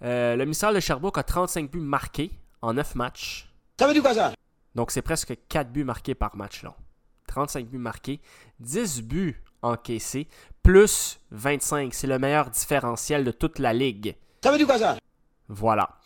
[0.02, 3.48] Euh, le Mistral de Sherbrooke a 35 buts marqués en 9 matchs.
[3.78, 4.34] Ça veut dire quoi ça?
[4.74, 6.76] Donc c'est presque 4 buts marqués par match là.
[7.28, 8.20] 35 buts marqués,
[8.60, 10.28] 10 buts encaissés,
[10.62, 11.94] plus 25.
[11.94, 14.14] C'est le meilleur différentiel de toute la ligue.
[14.42, 14.98] Ça veut dire quoi ça?
[15.48, 15.98] Voilà.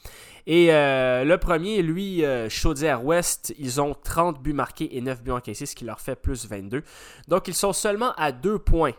[0.46, 5.30] Et euh, le premier, lui, euh, Chaudière-Ouest, ils ont 30 buts marqués et 9 buts
[5.32, 6.82] encaissés, ce qui leur fait plus 22.
[7.28, 8.94] Donc ils sont seulement à 2 points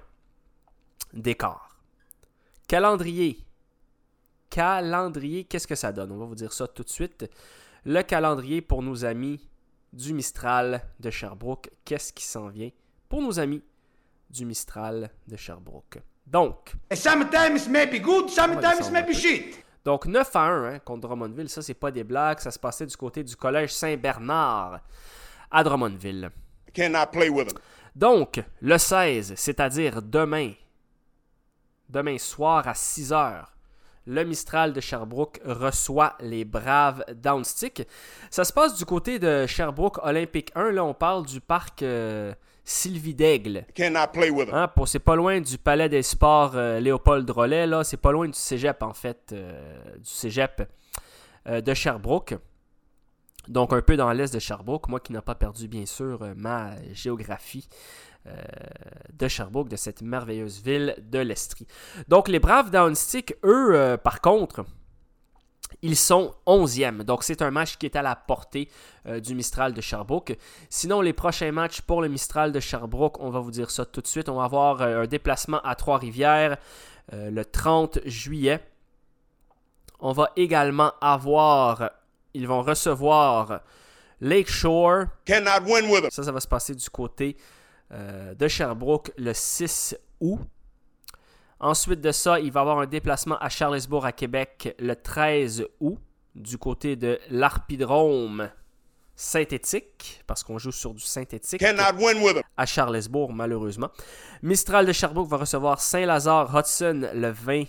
[1.14, 1.80] d'écart.
[2.68, 3.44] Calendrier.
[4.52, 6.12] Calendrier, qu'est-ce que ça donne?
[6.12, 7.28] On va vous dire ça tout de suite.
[7.84, 9.40] Le calendrier pour nos amis
[9.92, 11.72] du Mistral de Sherbrooke.
[11.84, 12.70] Qu'est-ce qui s'en vient
[13.08, 13.64] pour nos amis
[14.30, 16.00] du Mistral de Sherbrooke?
[16.28, 16.74] Donc.
[16.94, 19.64] Sometimes may be good, sometimes may be shit.
[19.86, 22.86] Donc 9 à 1 hein, contre Drummondville, ça c'est pas des blagues, ça se passait
[22.86, 24.82] du côté du collège Saint-Bernard
[25.50, 26.30] à Drummondville.
[26.74, 27.54] play with
[27.96, 30.54] Donc le 16, c'est-à-dire demain,
[31.90, 33.46] demain soir à 6 h
[34.10, 37.88] le Mistral de Sherbrooke reçoit les Braves Downstick.
[38.32, 40.72] Ça se passe du côté de Sherbrooke Olympique 1.
[40.72, 42.34] Là, on parle du parc euh,
[42.70, 43.66] Sylvie d'Aigle.
[44.54, 47.66] Hein, c'est pas loin du Palais des Sports euh, Léopold Drolet.
[47.66, 50.70] Là, c'est pas loin du cégep, en fait, euh, du cégep
[51.46, 52.36] de Sherbrooke.
[53.48, 54.88] Donc, un peu dans l'est de Sherbrooke.
[54.88, 57.68] Moi qui n'ai pas perdu, bien sûr, ma géographie
[58.28, 58.36] euh,
[59.14, 61.68] de Sherbrooke, de cette merveilleuse ville de l'Estrie.
[62.10, 64.66] Donc les Braves Downstick, eux, euh, par contre,
[65.82, 67.04] ils sont 11e.
[67.04, 68.70] Donc, c'est un match qui est à la portée
[69.06, 70.38] euh, du Mistral de Sherbrooke.
[70.70, 74.02] Sinon, les prochains matchs pour le Mistral de Sherbrooke, on va vous dire ça tout
[74.02, 74.30] de suite.
[74.30, 76.58] On va avoir un déplacement à Trois-Rivières
[77.12, 78.60] le 30 juillet.
[80.00, 81.92] On va également avoir.
[82.34, 83.62] Ils vont recevoir
[84.22, 85.06] Lakeshore.
[86.12, 87.38] Ça, ça va se passer du côté
[87.92, 90.40] euh, de Sherbrooke le 6 août.
[91.60, 95.66] Ensuite de ça, il va y avoir un déplacement à Charlesbourg à Québec le 13
[95.80, 96.00] août
[96.36, 98.50] du côté de l'Arpidrome
[99.16, 101.62] synthétique, parce qu'on joue sur du synthétique
[102.56, 103.90] à Charlesbourg, malheureusement.
[104.42, 107.66] Mistral de Sherbrooke va recevoir Saint-Lazare Hudson le 20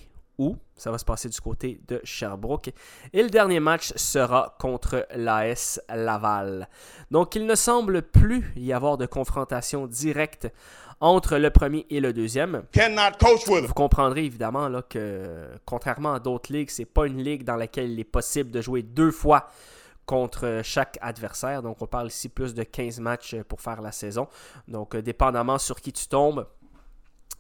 [0.77, 2.71] ça va se passer du côté de Sherbrooke.
[3.13, 6.69] Et le dernier match sera contre l'AS Laval.
[7.11, 10.49] Donc il ne semble plus y avoir de confrontation directe
[11.01, 12.63] entre le premier et le deuxième.
[13.67, 17.91] Vous comprendrez évidemment là, que, contrairement à d'autres ligues, c'est pas une ligue dans laquelle
[17.91, 19.49] il est possible de jouer deux fois
[20.07, 21.63] contre chaque adversaire.
[21.63, 24.29] Donc on parle ici plus de 15 matchs pour faire la saison.
[24.69, 26.47] Donc euh, dépendamment sur qui tu tombes,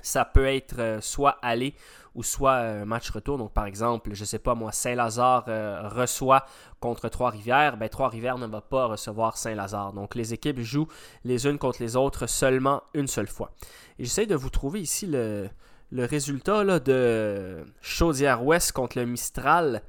[0.03, 1.75] ça peut être euh, soit aller
[2.15, 3.39] ou soit un match retour.
[3.39, 6.45] Donc, par exemple, je ne sais pas moi, Saint-Lazare euh, reçoit
[6.81, 7.77] contre Trois-Rivières.
[7.77, 9.93] Ben, Trois-Rivières ne va pas recevoir Saint-Lazare.
[9.93, 10.89] Donc, les équipes jouent
[11.25, 13.53] les unes contre les autres seulement une seule fois.
[13.99, 15.49] Et j'essaie de vous trouver ici le,
[15.93, 19.83] résultat de Chaudière-Ouest contre le Mistral.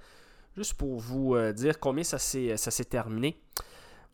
[0.56, 3.40] Juste pour vous euh, dire combien ça s'est terminé.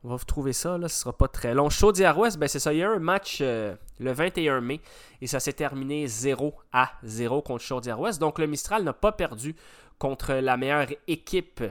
[0.07, 1.69] On va vous trouver ça, là, ce sera pas très long.
[1.69, 4.79] Chaudière-Ouest, ben c'est ça, il y a un match euh, le 21 mai
[5.19, 8.17] et ça s'est terminé 0 à 0 contre Chaudière-Ouest.
[8.17, 9.53] Donc le Mistral n'a pas perdu
[9.99, 11.61] contre la meilleure équipe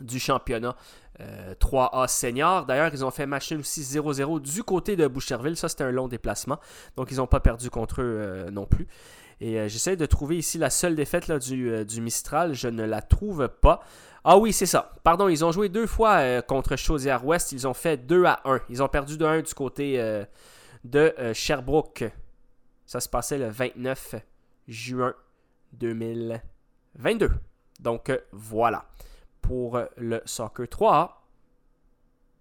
[0.00, 0.74] du championnat
[1.20, 2.64] 3A euh, senior.
[2.64, 5.56] D'ailleurs, ils ont fait match aussi 0-0 du côté de Boucherville.
[5.56, 6.58] Ça, c'était un long déplacement.
[6.96, 8.86] Donc, ils n'ont pas perdu contre eux euh, non plus.
[9.40, 12.54] Et j'essaie de trouver ici la seule défaite là, du, du, Mistral.
[12.54, 13.80] Je ne la trouve pas.
[14.24, 14.94] Ah oui, c'est ça.
[15.04, 17.52] Pardon, ils ont joué deux fois euh, contre Chaudière-Ouest.
[17.52, 18.60] Ils ont fait 2 à 1.
[18.68, 20.24] Ils ont perdu de 1 du côté euh,
[20.84, 22.04] de euh, Sherbrooke.
[22.84, 24.16] Ça se passait le 29
[24.66, 25.14] juin
[25.72, 27.30] 2022.
[27.80, 28.86] Donc voilà
[29.40, 31.10] pour le Soccer 3A.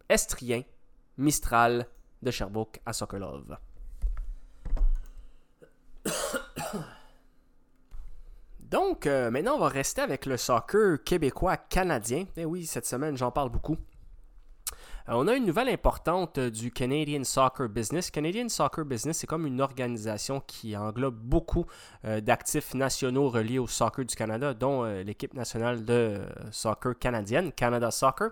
[0.10, 0.64] Estrien,
[1.18, 1.86] Mistral
[2.22, 3.20] de Sherbrooke à Soccer
[8.69, 12.25] Donc, euh, maintenant, on va rester avec le soccer québécois-canadien.
[12.36, 13.77] Eh oui, cette semaine, j'en parle beaucoup.
[15.08, 18.12] Euh, on a une nouvelle importante du Canadian Soccer Business.
[18.12, 21.65] Canadian Soccer Business, c'est comme une organisation qui englobe beaucoup
[22.03, 26.19] euh, d'actifs nationaux reliés au soccer du Canada, dont l'équipe nationale de
[26.51, 28.32] soccer canadienne, Canada Soccer.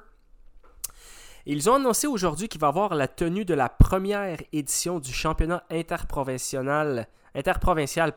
[1.48, 5.14] Ils ont annoncé aujourd'hui qu'il va y avoir la tenue de la première édition du
[5.14, 8.14] championnat interprovincial interprovincial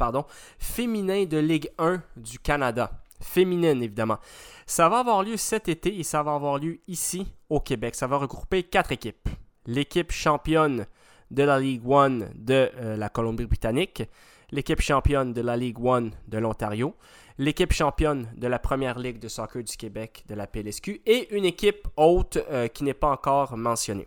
[0.58, 2.90] féminin de Ligue 1 du Canada.
[3.20, 4.18] Féminine, évidemment.
[4.64, 7.96] Ça va avoir lieu cet été et ça va avoir lieu ici au Québec.
[7.96, 9.28] Ça va regrouper quatre équipes.
[9.66, 10.86] L'équipe championne
[11.30, 14.04] de la Ligue 1 de euh, la Colombie-Britannique,
[14.50, 16.94] l'équipe championne de la Ligue 1 de l'Ontario,
[17.38, 21.44] l'équipe championne de la Première Ligue de soccer du Québec de la PLSQ et une
[21.44, 24.06] équipe haute euh, qui n'est pas encore mentionnée.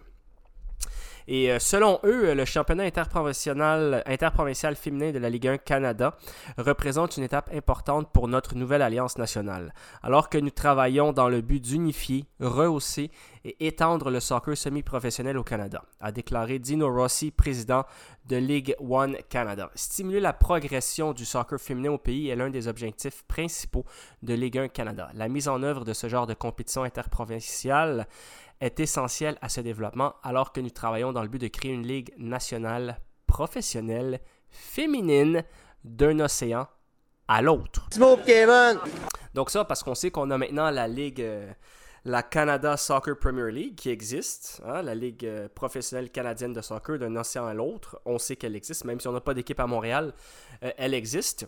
[1.28, 6.18] Et euh, selon eux, le championnat interprovincial, féminin de la Ligue 1 Canada
[6.58, 9.74] représente une étape importante pour notre nouvelle alliance nationale.
[10.04, 13.12] Alors que nous travaillons dans le but d'unifier, rehausser
[13.44, 17.86] et étendre le soccer semi-professionnel au Canada, a déclaré Dino Rossi, président
[18.28, 19.72] de Ligue 1 Canada.
[19.76, 23.86] Stimuler la progression du soccer féminin au pays est l'un des objectifs principaux
[24.22, 25.10] de Ligue 1 Canada.
[25.16, 28.08] La mise en œuvre de ce genre de compétition interprovinciale
[28.62, 31.86] est essentielle à ce développement alors que nous travaillons dans le but de créer une
[31.86, 35.44] ligue nationale professionnelle féminine
[35.84, 36.68] d'un océan
[37.28, 37.88] à l'autre.
[39.34, 41.52] Donc ça parce qu'on sait qu'on a maintenant la ligue euh,
[42.04, 47.00] la Canada Soccer Premier League qui existe, hein, la ligue euh, professionnelle canadienne de soccer
[47.00, 48.02] d'un océan à l'autre.
[48.06, 50.14] On sait qu'elle existe, même si on n'a pas d'équipe à Montréal,
[50.64, 51.48] euh, elle existe.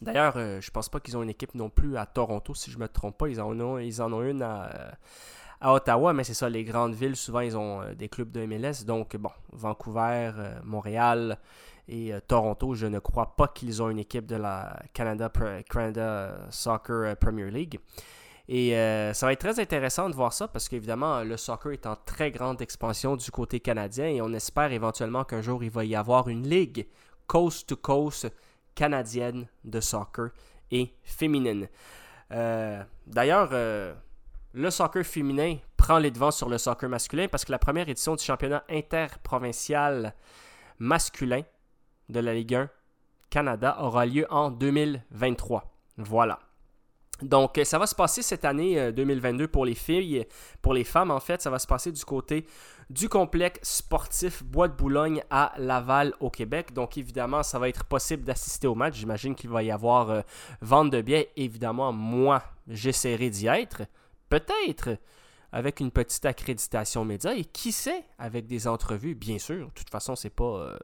[0.00, 2.88] D'ailleurs, je pense pas qu'ils ont une équipe non plus à Toronto, si je me
[2.88, 3.28] trompe pas.
[3.28, 4.96] Ils en ont, ils en ont une à,
[5.60, 8.84] à Ottawa, mais c'est ça, les grandes villes, souvent, ils ont des clubs de MLS.
[8.86, 10.32] Donc, bon, Vancouver,
[10.64, 11.38] Montréal
[11.88, 15.30] et Toronto, je ne crois pas qu'ils ont une équipe de la Canada,
[16.50, 17.78] Soccer Premier League.
[18.52, 21.86] Et euh, ça va être très intéressant de voir ça parce qu'évidemment, le soccer est
[21.86, 25.84] en très grande expansion du côté canadien et on espère éventuellement qu'un jour il va
[25.84, 26.88] y avoir une ligue
[27.28, 28.28] coast to coast
[28.74, 30.30] canadienne de soccer
[30.72, 31.68] et féminine.
[32.32, 33.94] Euh, d'ailleurs, euh,
[34.52, 38.16] le soccer féminin prend les devants sur le soccer masculin parce que la première édition
[38.16, 40.14] du championnat interprovincial
[40.78, 41.42] masculin
[42.08, 42.70] de la Ligue 1
[43.30, 45.72] Canada aura lieu en 2023.
[45.96, 46.40] Voilà.
[47.22, 50.26] Donc, euh, ça va se passer cette année 2022 euh, pour les filles,
[50.62, 51.40] pour les femmes en fait.
[51.40, 52.46] Ça va se passer du côté
[52.88, 56.72] du complexe sportif Bois de Boulogne à Laval au Québec.
[56.72, 58.96] Donc, évidemment, ça va être possible d'assister au match.
[58.96, 60.20] J'imagine qu'il va y avoir euh,
[60.60, 61.30] vente de billets.
[61.36, 63.82] Évidemment, moi, j'essaierai d'y être.
[64.30, 64.96] Peut-être
[65.52, 69.66] avec une petite accréditation média et qui sait, avec des entrevues, bien sûr.
[69.66, 70.78] De toute façon, c'est pas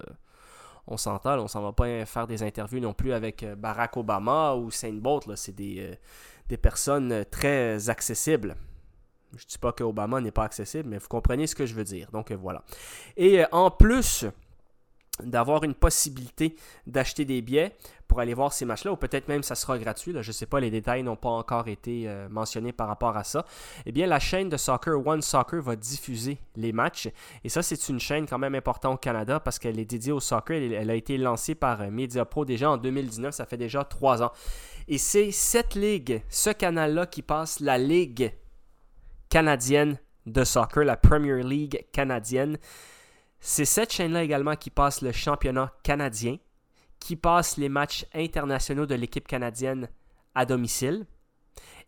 [0.87, 4.55] on s'entend, on s'en va pas faire des interviews non plus avec euh, Barack Obama
[4.55, 5.29] ou Saint Bolt.
[5.35, 5.95] C'est des, euh,
[6.49, 8.55] des personnes euh, très accessibles.
[9.37, 11.85] Je dis pas que Obama n'est pas accessible, mais vous comprenez ce que je veux
[11.85, 12.11] dire.
[12.13, 12.63] Donc voilà.
[13.17, 14.25] Et en plus,
[15.23, 16.57] d'avoir une possibilité
[16.87, 17.75] d'acheter des billets
[18.09, 20.47] pour aller voir ces matchs-là, ou peut-être même ça sera gratuit, là, je ne sais
[20.47, 23.45] pas, les détails n'ont pas encore été euh, mentionnés par rapport à ça,
[23.85, 27.09] eh bien la chaîne de soccer One Soccer va diffuser les matchs,
[27.43, 30.21] et ça c'est une chaîne quand même importante au Canada parce qu'elle est dédiée au
[30.21, 34.23] soccer, elle, a été lancée par euh, MediaPro déjà en 2019, ça fait déjà trois
[34.23, 34.33] ans.
[34.89, 38.33] Et c'est cette ligue, ce canal-là qui passe la ligue
[39.29, 42.59] canadienne de soccer, la Premier League canadienne,
[43.41, 46.39] c'est cette chaîne-là également qui passe le championnat canadien,
[46.99, 49.89] qui passe les matchs internationaux de l'équipe canadienne
[50.35, 51.07] à domicile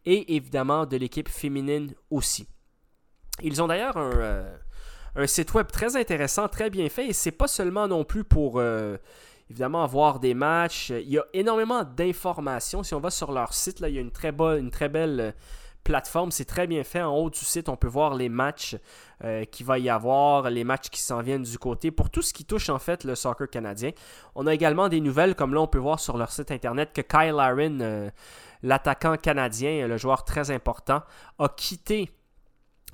[0.05, 2.47] et évidemment de l'équipe féminine aussi.
[3.43, 7.49] Ils ont d'ailleurs un, euh, site web très intéressant, très bien fait et c'est pas
[7.49, 8.97] seulement non plus pour euh,
[9.51, 10.91] évidemment avoir des matchs.
[10.91, 12.83] Il y a énormément d'informations.
[12.83, 15.35] Si on va sur leur site, là, il y a une très, une très belle
[15.89, 16.31] plateforme.
[16.31, 17.01] C'est très bien fait.
[17.01, 18.77] En haut du site, on peut voir les matchs
[19.25, 21.91] euh, qu'il va y avoir, les matchs qui s'en viennent du côté.
[21.91, 23.93] Pour tout ce qui touche en fait le soccer canadien.
[24.35, 27.01] On a également des nouvelles, comme là on peut voir sur leur site internet, que
[27.01, 28.11] Kyle Larin, euh,
[28.63, 31.03] l'attaquant canadien, le joueur très important,
[31.39, 32.11] a quitté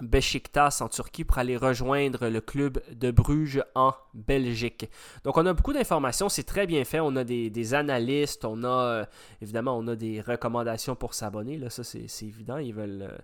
[0.01, 4.90] Beşiktaş en Turquie pour aller rejoindre le club de Bruges en Belgique.
[5.24, 6.99] Donc on a beaucoup d'informations, c'est très bien fait.
[7.01, 9.05] On a des, analystes, on a euh,
[9.40, 11.61] évidemment des recommandations pour s'abonner.
[11.70, 13.18] Ça c'est évident, ils veulent, euh,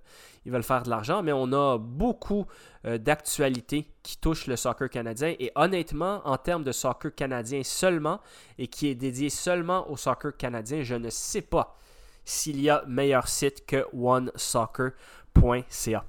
[0.45, 2.47] ils veulent faire de l'argent, mais on a beaucoup
[2.87, 5.35] euh, d'actualités qui touchent le soccer canadien.
[5.41, 8.21] Et honnêtement, en termes de soccer canadien seulement,
[8.59, 11.77] et qui est dédié seulement au soccer canadien, je ne sais pas
[12.25, 14.93] s'il y a meilleur site que One Soccer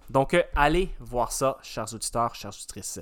[0.09, 2.99] donc, euh, allez voir ça, chers auditeurs, chers auditrices.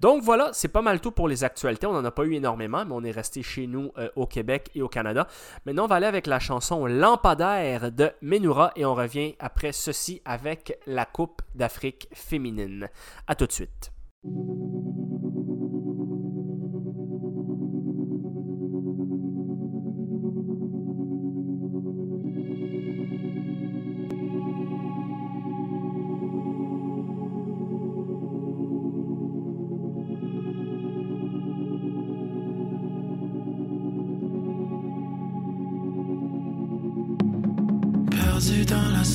[0.00, 1.86] Donc, voilà, c'est pas mal tout pour les actualités.
[1.86, 4.70] On n'en a pas eu énormément, mais on est resté chez nous euh, au Québec
[4.74, 5.26] et au Canada.
[5.66, 10.22] Maintenant, on va aller avec la chanson Lampadaire de Menura et on revient après ceci
[10.24, 12.88] avec la Coupe d'Afrique féminine.
[13.26, 13.92] À tout de suite.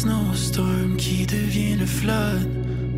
[0.06, 2.48] Snowstorm qui devient le flood.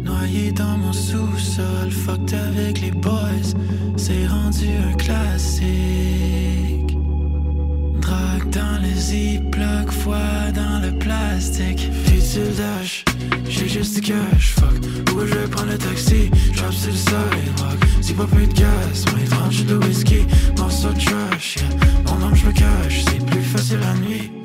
[0.03, 3.49] Noyé dans mon sous-sol, fucked avec les boys,
[3.95, 5.67] c'est rendu un classique.
[8.01, 11.89] Drague dans les ziplocs, foi dans le plastique.
[12.05, 12.43] Futur
[13.47, 14.77] J'ai juste du cash, fuck.
[15.13, 16.29] Où je vais prendre le taxi?
[16.55, 17.79] Drop sur le sidewalk.
[18.01, 20.25] Si pas plus de gaz, moi il tranche de whisky.
[20.57, 21.65] Morceau trash, yeah.
[22.05, 24.36] Mon nom, je me cache, c'est plus facile la nuit.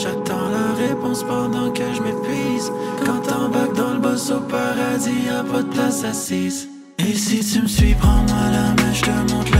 [0.00, 2.70] J'attends la réponse pendant que je m'épuise.
[3.04, 6.68] Quand t'embarques dans le boss au paradis, y'a pas de place assise.
[6.98, 9.57] Et si tu me suis, prends-moi la main, je te montre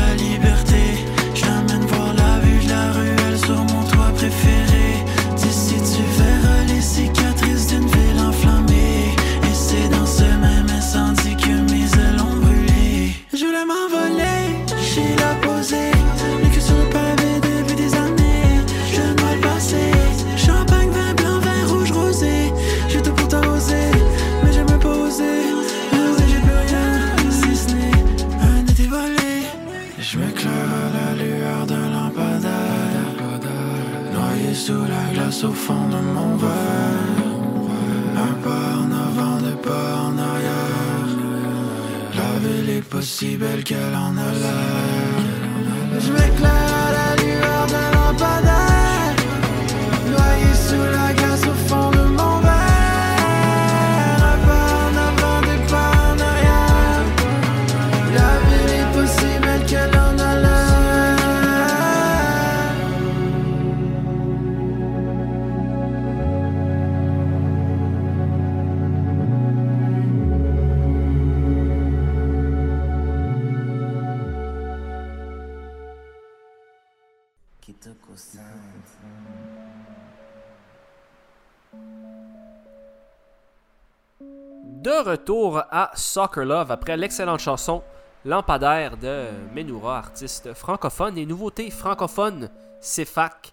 [85.29, 87.83] retour à Soccer Love après l'excellente chanson
[88.25, 92.49] Lampadaire de Menura, artiste francophone et nouveauté francophone
[92.81, 93.53] CFAC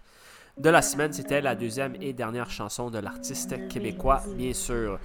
[0.57, 1.11] de la semaine.
[1.11, 4.99] C'était la deuxième et dernière chanson de l'artiste québécois, bien sûr.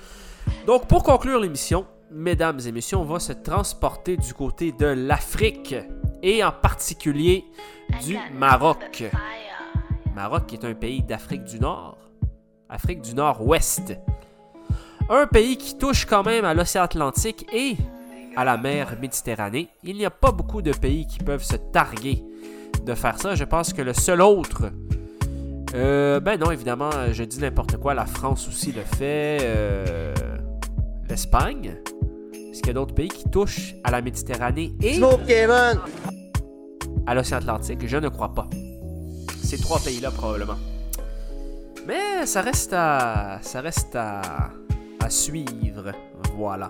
[0.64, 5.74] Donc, pour conclure l'émission, mesdames et messieurs, on va se transporter du côté de l'Afrique
[6.22, 7.46] et en particulier
[8.06, 9.02] du Maroc.
[10.14, 11.98] Maroc est un pays d'Afrique du Nord,
[12.68, 13.98] Afrique du Nord-Ouest.
[15.12, 17.76] Un pays qui touche quand même à l'océan Atlantique et
[18.36, 19.68] à la mer Méditerranée.
[19.82, 22.22] Il n'y a pas beaucoup de pays qui peuvent se targuer
[22.84, 23.34] de faire ça.
[23.34, 24.70] Je pense que le seul autre...
[25.74, 27.92] Euh, ben non, évidemment, je dis n'importe quoi.
[27.92, 29.38] La France aussi le fait.
[29.40, 30.14] euh,
[31.08, 31.74] L'Espagne.
[32.32, 35.00] Est-ce qu'il y a d'autres pays qui touchent à la Méditerranée et
[37.04, 37.84] à l'océan Atlantique?
[37.84, 38.48] Je ne crois pas.
[39.42, 40.58] Ces trois pays-là, probablement.
[41.88, 43.40] Mais ça reste à...
[43.42, 44.22] Ça reste à
[45.00, 45.92] à suivre.
[46.36, 46.68] Voilà.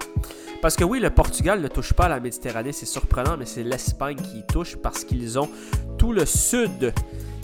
[0.62, 3.62] Parce que oui, le Portugal ne touche pas à la Méditerranée, c'est surprenant, mais c'est
[3.62, 5.48] l'Espagne qui touche parce qu'ils ont
[5.96, 6.92] tout le sud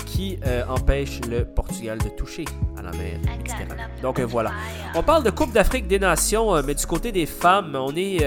[0.07, 2.45] qui euh, empêche le Portugal de toucher
[2.79, 3.83] à la mer Méditerranée.
[4.03, 4.53] Donc euh, voilà.
[4.95, 8.25] On parle de Coupe d'Afrique des Nations, euh, mais du côté des femmes, on est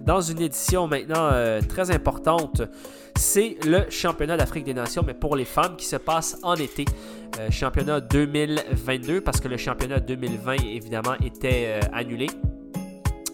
[0.00, 1.30] dans une édition maintenant
[1.68, 2.62] très importante.
[3.16, 6.84] C'est le championnat d'Afrique des Nations, mais pour les femmes qui se passe en été.
[7.38, 12.26] Euh, championnat 2022 parce que le championnat 2020 évidemment était euh, annulé.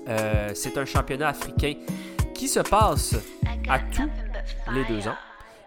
[0.08, 1.74] Euh, c'est un championnat africain
[2.32, 3.16] qui se passe
[3.68, 4.08] à tous
[4.72, 5.16] les deux ans.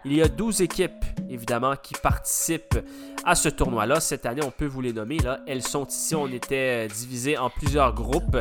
[0.04, 2.78] Il y a 12 équipes, évidemment, qui participent
[3.24, 4.00] à ce tournoi-là.
[4.00, 5.18] Cette année, on peut vous les nommer.
[5.46, 6.16] Elles sont ici.
[6.16, 8.36] On était divisés en plusieurs groupes.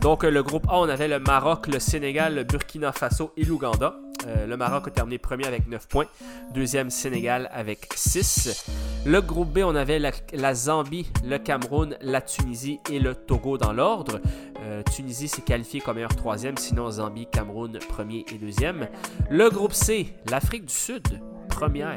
[0.00, 3.96] Donc, le groupe A, on avait le Maroc, le Sénégal, le Burkina Faso et l'Ouganda.
[4.26, 6.06] Euh, le Maroc a terminé premier avec 9 points.
[6.52, 8.66] Deuxième, Sénégal avec 6.
[9.06, 13.72] Le groupe B, on avait la, Zambie, le Cameroun, la Tunisie et le Togo dans
[13.72, 14.20] l'ordre.
[14.60, 18.88] Euh, Tunisie s'est qualifiée comme meilleur troisième, sinon Zambie, Cameroun, premier et deuxième.
[19.30, 21.96] Le groupe C, l'Afrique du Sud, première.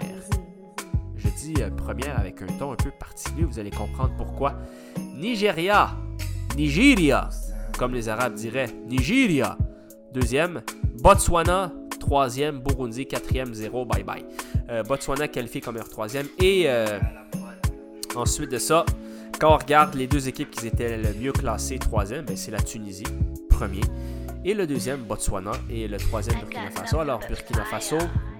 [1.15, 4.55] Je dis euh, première avec un ton un peu particulier, vous allez comprendre pourquoi.
[5.15, 5.91] Nigeria,
[6.55, 7.29] Nigeria,
[7.77, 9.57] comme les Arabes diraient, Nigeria.
[10.13, 10.61] Deuxième,
[11.01, 11.71] Botswana.
[12.07, 13.05] Troisième, Burundi.
[13.05, 14.23] Quatrième, zéro, bye bye.
[14.69, 16.27] Euh, Botswana qualifié comme meilleur troisième.
[16.39, 16.99] Et euh,
[18.15, 18.85] ensuite de ça,
[19.41, 22.61] quand on regarde les deux équipes qui étaient le mieux classées, troisième, ben, c'est la
[22.61, 23.03] Tunisie,
[23.49, 23.81] premier.
[24.45, 25.51] Et le deuxième, Botswana.
[25.69, 26.99] Et le troisième, Burkina Faso.
[26.99, 27.97] Alors, Burkina Faso,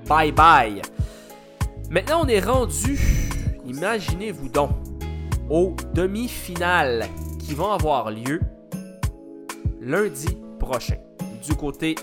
[0.07, 0.81] bye bye.
[1.89, 2.97] Maintenant, on est rendu,
[3.65, 4.71] imaginez-vous donc,
[5.49, 7.05] aux demi-finales
[7.37, 8.39] qui vont avoir lieu
[9.81, 10.95] lundi prochain.
[11.45, 11.95] Du côté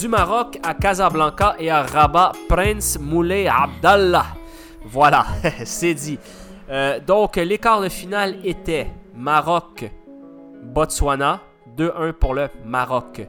[0.00, 4.28] du Maroc à Casablanca et à Rabat, Prince Moulay Abdallah.
[4.86, 5.26] Voilà,
[5.64, 6.18] c'est dit.
[6.70, 11.42] Euh, donc, les quarts de finale étaient Maroc-Botswana,
[11.76, 13.20] 2-1 pour le Maroc.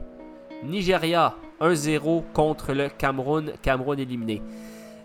[0.64, 4.40] Nigeria, 1-0 contre le Cameroun, Cameroun éliminé.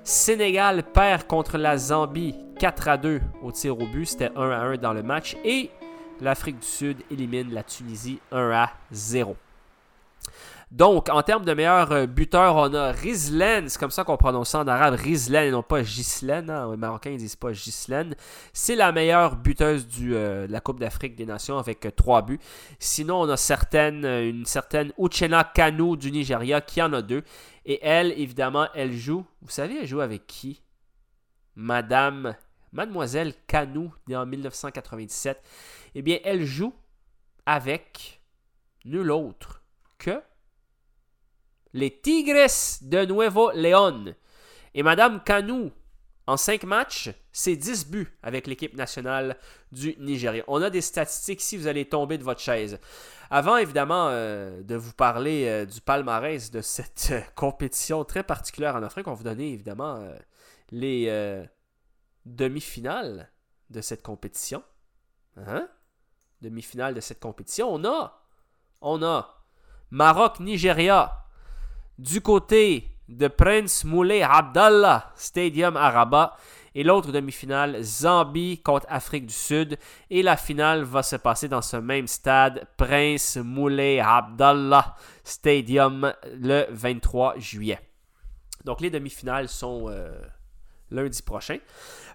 [0.03, 4.59] Sénégal perd contre la Zambie 4 à 2 au tir au but, c'était 1 à
[4.59, 5.35] 1 dans le match.
[5.43, 5.69] Et
[6.21, 9.35] l'Afrique du Sud élimine la Tunisie 1 à 0.
[10.71, 14.49] Donc, en termes de meilleur euh, buteur, on a Rizlen, c'est comme ça qu'on prononce
[14.49, 16.49] ça en arabe, Rizlen et non pas Gislen.
[16.49, 16.71] Hein.
[16.71, 18.15] Les Marocains ne disent pas Gislen.
[18.51, 22.39] C'est la meilleure buteuse euh, de la Coupe d'Afrique des Nations avec 3 euh, buts.
[22.79, 27.23] Sinon, on a une certaine Uchena Kanu du Nigeria qui en a 2.
[27.65, 29.25] Et elle, évidemment, elle joue.
[29.41, 30.61] Vous savez, elle joue avec qui?
[31.55, 32.35] Madame,
[32.73, 35.41] Mademoiselle Kanu, née en 1997.
[35.95, 36.73] Eh bien, elle joue
[37.45, 38.21] avec
[38.83, 39.61] nul autre
[39.97, 40.21] que
[41.77, 44.15] les Tigres de Nuevo León.
[44.73, 45.71] Et Madame Kanou,
[46.25, 49.37] en 5 matchs, c'est 10 buts avec l'équipe nationale
[49.71, 50.43] du Nigeria.
[50.47, 52.79] On a des statistiques ici, vous allez tomber de votre chaise.
[53.29, 58.75] Avant, évidemment, euh, de vous parler euh, du palmarès de cette euh, compétition très particulière
[58.75, 60.03] en Afrique, on va vous donner évidemment
[60.71, 61.45] les
[62.25, 63.31] demi-finales
[63.69, 64.63] de cette compétition.
[65.37, 65.69] Hein?
[66.41, 67.71] Demi-finale de cette compétition.
[67.71, 68.19] On a,
[68.81, 69.43] on a
[69.91, 71.26] Maroc-Nigeria
[71.97, 76.35] du côté de Prince Moulay Abdallah Stadium à Rabat.
[76.75, 79.79] Et l'autre demi-finale, Zambie contre Afrique du Sud.
[80.11, 86.67] Et la finale va se passer dans ce même stade, Prince Moulay Abdallah Stadium, le
[86.69, 87.79] 23 juillet.
[88.63, 90.11] Donc les demi-finales sont euh,
[90.91, 91.57] lundi prochain.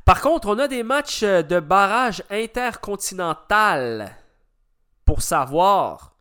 [0.05, 4.15] Par contre, on a des matchs de barrage intercontinental
[5.05, 6.15] pour savoir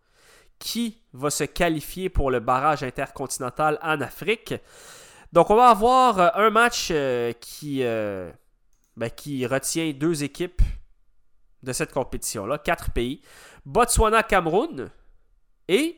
[0.58, 4.56] qui va se qualifier pour le barrage intercontinental en Afrique.
[5.34, 8.32] Donc, on va avoir euh, un match euh, qui, euh,
[8.98, 10.62] ben, qui retient deux équipes
[11.64, 13.22] de cette compétition-là, quatre pays.
[13.66, 14.90] Botswana-Cameroun
[15.68, 15.98] et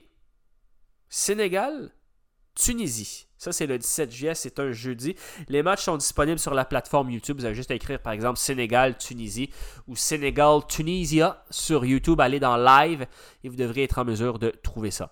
[1.10, 3.28] Sénégal-Tunisie.
[3.44, 5.18] Ça, c'est le 17 juillet, c'est un jeudi.
[5.50, 7.40] Les matchs sont disponibles sur la plateforme YouTube.
[7.40, 9.50] Vous avez juste à écrire, par exemple, Sénégal-Tunisie
[9.90, 12.22] ou Sénégal-Tunisia sur YouTube.
[12.22, 13.06] Allez dans live
[13.44, 15.12] et vous devriez être en mesure de trouver ça.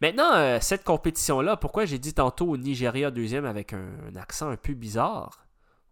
[0.00, 4.74] Maintenant, euh, cette compétition-là, pourquoi j'ai dit tantôt Nigeria deuxième avec un, accent un peu
[4.74, 5.44] bizarre?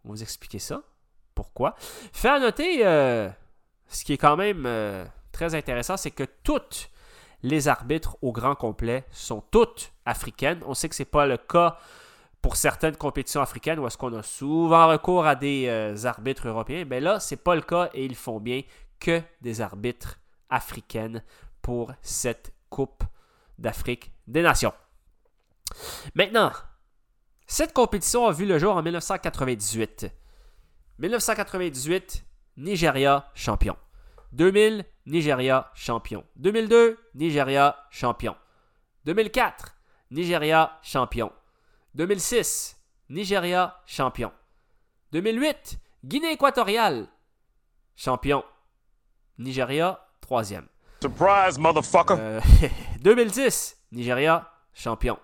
[0.05, 0.83] On va vous expliquer ça.
[1.35, 1.75] Pourquoi?
[2.13, 3.29] Fait à noter, euh,
[3.89, 6.89] ce qui est quand même euh, très intéressant, c'est que toutes
[7.43, 10.61] les arbitres au grand complet sont toutes africaines.
[10.67, 11.79] On sait que ce n'est pas le cas
[12.43, 16.85] pour certaines compétitions africaines où est-ce qu'on a souvent recours à des euh, arbitres européens.
[16.89, 18.63] Mais là, ce n'est pas le cas et ils font bien
[18.99, 20.19] que des arbitres
[20.49, 21.23] africaines
[21.63, 23.05] pour cette Coupe
[23.59, 24.73] d'Afrique des Nations.
[26.15, 26.53] Maintenant,
[27.47, 30.07] cette compétition a vu le jour en 1998.
[30.99, 32.25] 1998,
[32.57, 33.77] Nigeria champion.
[34.33, 36.25] 2000, Nigeria champion.
[36.37, 38.35] 2002, Nigeria champion.
[39.05, 39.77] 2004,
[40.11, 41.31] Nigeria champion.
[41.95, 42.77] 2006,
[43.09, 44.31] Nigeria champion.
[45.13, 47.09] 2008, Guinée équatoriale
[47.97, 48.45] champion.
[49.39, 50.67] Nigeria troisième.
[51.01, 52.17] Surprise, motherfucker.
[53.01, 55.19] 2010, euh, Nigeria champion.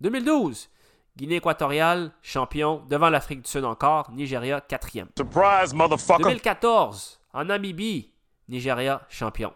[0.00, 0.68] 2012,
[1.16, 4.10] Guinée équatoriale champion devant l'Afrique du Sud encore.
[4.10, 5.08] Nigeria quatrième.
[5.16, 6.22] Surprise, motherfucker.
[6.22, 8.09] 2014, en Namibie,
[8.50, 9.52] Nigeria champion.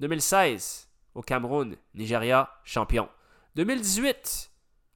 [0.00, 3.08] 2016, au Cameroun, Nigeria champion.
[3.56, 4.50] 2018,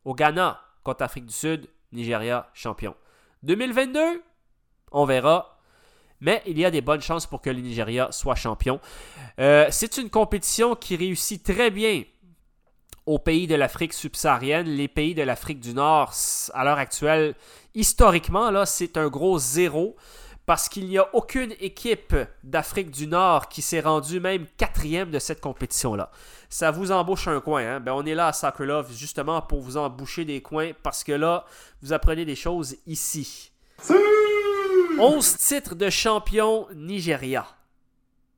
[0.05, 2.95] au Ghana, contre Afrique du Sud, Nigeria champion.
[3.43, 4.23] 2022,
[4.93, 5.59] on verra.
[6.21, 8.81] Mais il y a des bonnes chances pour que le Nigeria soit champion.
[9.39, 12.05] Euh, c'est une compétition qui réussit très bien
[13.07, 14.67] aux pays de l'Afrique subsaharienne.
[14.67, 16.15] Les pays de l'Afrique du Nord,
[16.53, 17.35] à l'heure actuelle,
[17.75, 19.97] historiquement, c'est un gros zéro
[20.47, 25.19] parce qu'il n'y a aucune équipe d'Afrique du Nord qui s'est rendue même quatrième de
[25.19, 26.11] cette compétition-là.
[26.51, 27.63] Ça vous embauche un coin.
[27.65, 27.81] Hein?
[27.81, 31.13] Ben, on est là à Soccer Love justement pour vous emboucher des coins parce que
[31.13, 31.45] là,
[31.83, 33.53] vous apprenez des choses ici.
[34.99, 37.47] 11 titres de champion Nigeria.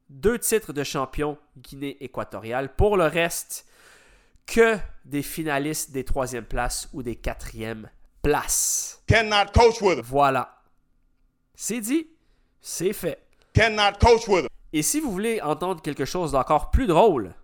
[0.09, 2.75] deux titres de champion Guinée équatoriale.
[2.75, 3.67] Pour le reste,
[4.47, 7.91] que des finalistes des troisième places ou des quatrièmes
[8.23, 9.03] places.
[9.07, 10.01] Cannot coach with.
[10.05, 10.56] Voilà.
[11.57, 12.07] C'est dit,
[12.61, 13.27] c'est fait.
[13.55, 14.49] Cannot coach with him.
[14.75, 17.35] Et si vous voulez entendre quelque chose d'encore plus drôle,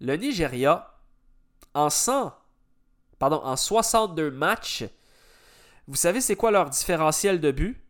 [0.00, 0.94] le Nigeria,
[1.74, 2.32] en 100,
[3.18, 4.84] pardon, en 62 matchs,
[5.88, 7.82] vous savez c'est quoi leur différentiel de but?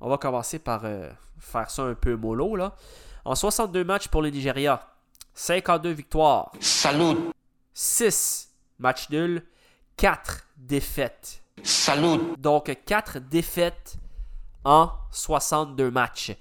[0.00, 2.74] On va commencer par euh, faire ça un peu mollo, là.
[3.24, 4.88] En 62 matchs pour le Nigeria,
[5.34, 6.50] 52 victoires.
[6.58, 7.16] Salut.
[7.74, 8.50] 6
[8.80, 9.44] matchs nuls,
[9.96, 11.42] 4 défaites.
[11.62, 12.18] Salut.
[12.38, 13.96] Donc 4 défaites
[14.66, 16.32] en 62 matchs.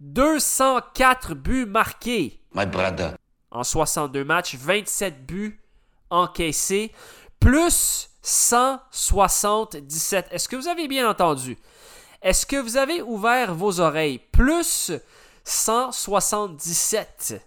[0.00, 3.16] 204 buts marqués My brother.
[3.50, 5.60] en 62 matchs, 27 buts
[6.10, 6.92] encaissés,
[7.40, 10.28] plus 177.
[10.30, 11.58] Est-ce que vous avez bien entendu?
[12.22, 14.18] Est-ce que vous avez ouvert vos oreilles?
[14.32, 14.92] Plus
[15.44, 17.42] 177.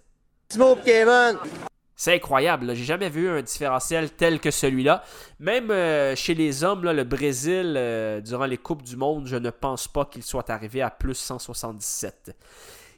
[2.00, 5.04] C'est incroyable, j'ai jamais vu un différentiel tel que celui-là.
[5.38, 9.36] Même euh, chez les hommes, là, le Brésil, euh, durant les Coupes du Monde, je
[9.36, 12.34] ne pense pas qu'il soit arrivé à plus 177.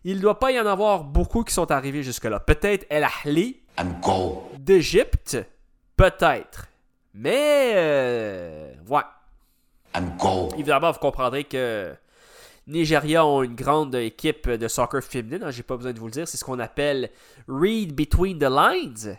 [0.05, 2.38] Il ne doit pas y en avoir beaucoup qui sont arrivés jusque-là.
[2.38, 3.05] Peut-être El
[4.00, 4.48] go.
[4.57, 5.36] d'Égypte,
[5.96, 6.68] peut-être.
[7.12, 9.03] Mais, euh, ouais.
[9.96, 10.12] I'm.
[10.57, 11.92] Évidemment, vous comprendrez que
[12.66, 15.42] Nigeria ont une grande équipe de soccer féminine.
[15.42, 16.28] hein, J'ai pas besoin de vous le dire.
[16.28, 17.10] C'est ce qu'on appelle
[17.48, 19.16] read between the lines.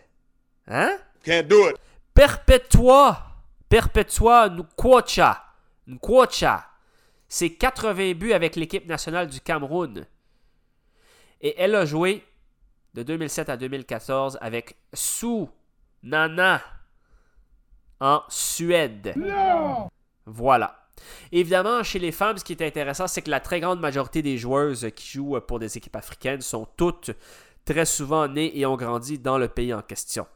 [0.68, 0.98] Hein?
[1.24, 1.76] Can't do it.
[2.14, 3.22] Perpetua.
[3.68, 5.44] Perpetua Nkwocha.
[5.88, 6.66] Nkwocha.
[7.28, 10.06] C'est 80 buts avec l'équipe nationale du Cameroun.
[11.42, 12.24] Et elle a joué
[12.94, 15.46] de 2007 à 2014 avec Su
[16.04, 16.62] Nana
[18.00, 19.14] en Suède.
[20.26, 20.83] Voilà.
[21.32, 24.38] Évidemment, chez les femmes, ce qui est intéressant, c'est que la très grande majorité des
[24.38, 27.12] joueuses qui jouent pour des équipes africaines sont toutes
[27.66, 30.28] très souvent nées et ont grandi dans le pays en question.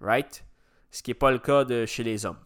[0.00, 0.44] Right?
[0.90, 2.38] Ce qui n'est pas le cas chez les hommes.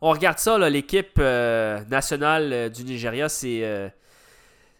[0.00, 3.88] On regarde ça, l'équipe euh, nationale euh, du Nigeria, c'est euh,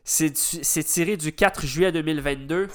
[0.04, 2.68] tiré du 4 juillet 2022.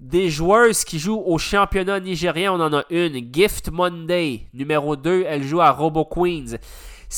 [0.00, 5.24] Des joueuses qui jouent au championnat nigérien, on en a une, Gift Monday, numéro 2,
[5.26, 6.56] elle joue à Robo Queens.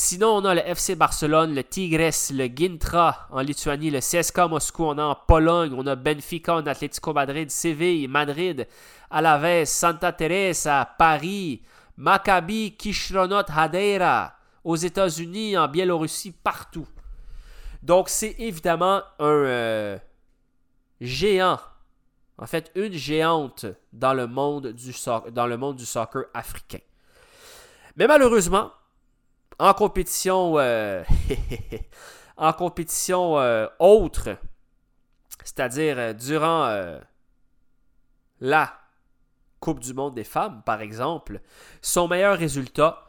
[0.01, 4.85] Sinon, on a le FC Barcelone, le Tigres, le Gintra en Lituanie, le CSKA Moscou,
[4.85, 8.65] on a en Pologne, on a Benfica, a Atlético Madrid, Séville, Madrid,
[9.11, 11.63] Alaves, Santa Teresa, Paris,
[11.97, 16.87] Maccabi, Kishronot, Hadeira, aux États-Unis, en Biélorussie, partout.
[17.83, 19.97] Donc, c'est évidemment un euh,
[21.01, 21.59] géant,
[22.37, 26.79] en fait, une géante dans le monde du soccer africain.
[27.97, 28.71] Mais malheureusement,
[29.59, 31.03] en compétition, euh,
[32.37, 34.37] en compétition euh, autre,
[35.43, 36.99] c'est-à-dire euh, durant
[38.39, 38.73] la
[39.59, 41.41] Coupe du Monde des femmes, par exemple,
[41.81, 43.05] son meilleur résultat,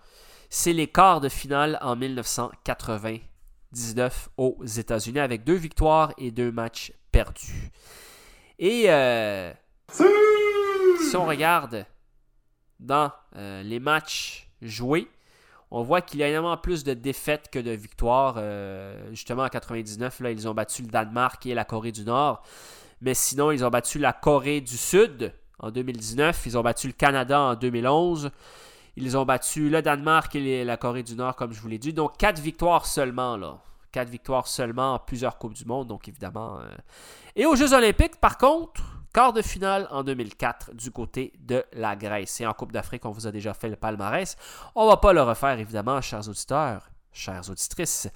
[0.49, 6.93] c'est les quarts de finale en 1999 aux États-Unis avec deux victoires et deux matchs
[7.13, 7.71] perdus.
[8.59, 9.53] Et euh,
[9.91, 11.87] si on regarde
[12.81, 15.09] dans euh, les matchs joués,
[15.71, 18.35] on voit qu'il y a énormément plus de défaites que de victoires.
[18.39, 22.43] Euh, justement, en 99, là, ils ont battu le Danemark et la Corée du Nord.
[23.01, 26.43] Mais sinon, ils ont battu la Corée du Sud en 2019.
[26.47, 28.31] Ils ont battu le Canada en 2011.
[28.97, 31.93] Ils ont battu le Danemark et la Corée du Nord, comme je vous l'ai dit.
[31.93, 33.59] Donc, quatre victoires seulement, là.
[33.93, 35.89] Quatre victoires seulement en plusieurs Coupes du Monde.
[35.89, 36.59] Donc, évidemment.
[36.61, 36.69] euh.
[37.37, 38.83] Et aux Jeux Olympiques, par contre,
[39.13, 42.41] quart de finale en 2004 du côté de la Grèce.
[42.41, 44.37] Et en Coupe d'Afrique, on vous a déjà fait le palmarès.
[44.75, 46.91] On va pas le refaire, évidemment, chers auditeurs.
[47.13, 48.09] Chères auditrices.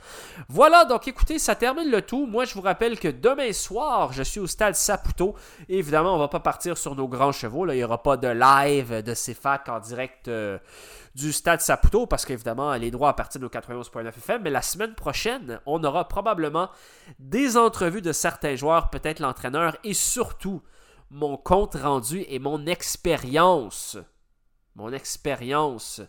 [0.49, 2.27] Voilà, donc écoutez, ça termine le tout.
[2.27, 5.35] Moi, je vous rappelle que demain soir, je suis au stade Saputo.
[5.69, 7.65] Évidemment, on va pas partir sur nos grands chevaux.
[7.65, 7.75] Là.
[7.75, 10.59] Il n'y aura pas de live de CFAC en direct euh,
[11.17, 14.43] du stade Saputo parce qu'évidemment, les droits appartiennent au 91.9 FM.
[14.43, 16.71] Mais la semaine prochaine, on aura probablement
[17.19, 20.63] des entrevues de certains joueurs, peut-être l'entraîneur et surtout
[21.15, 23.97] mon compte rendu et mon expérience.
[24.75, 26.03] Mon expérience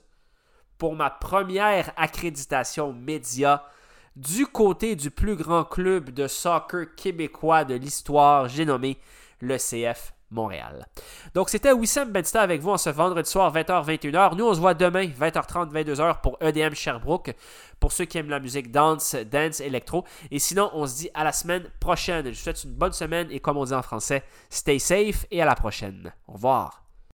[0.79, 3.69] pour ma première accréditation média
[4.15, 8.97] du côté du plus grand club de soccer québécois de l'histoire, j'ai nommé
[9.41, 10.86] le CF Montréal.
[11.34, 14.36] Donc c'était Wissam Bensta avec vous en ce vendredi soir 20h-21h.
[14.36, 17.36] Nous on se voit demain 20h30 22h pour EDM Sherbrooke
[17.80, 20.05] pour ceux qui aiment la musique dance, dance, électro.
[20.32, 22.26] Et sinon on se dit à la semaine prochaine.
[22.26, 25.41] Je vous souhaite une bonne semaine et comme on dit en français, stay safe et
[25.41, 26.13] à la prochaine.
[26.28, 26.84] Au revoir.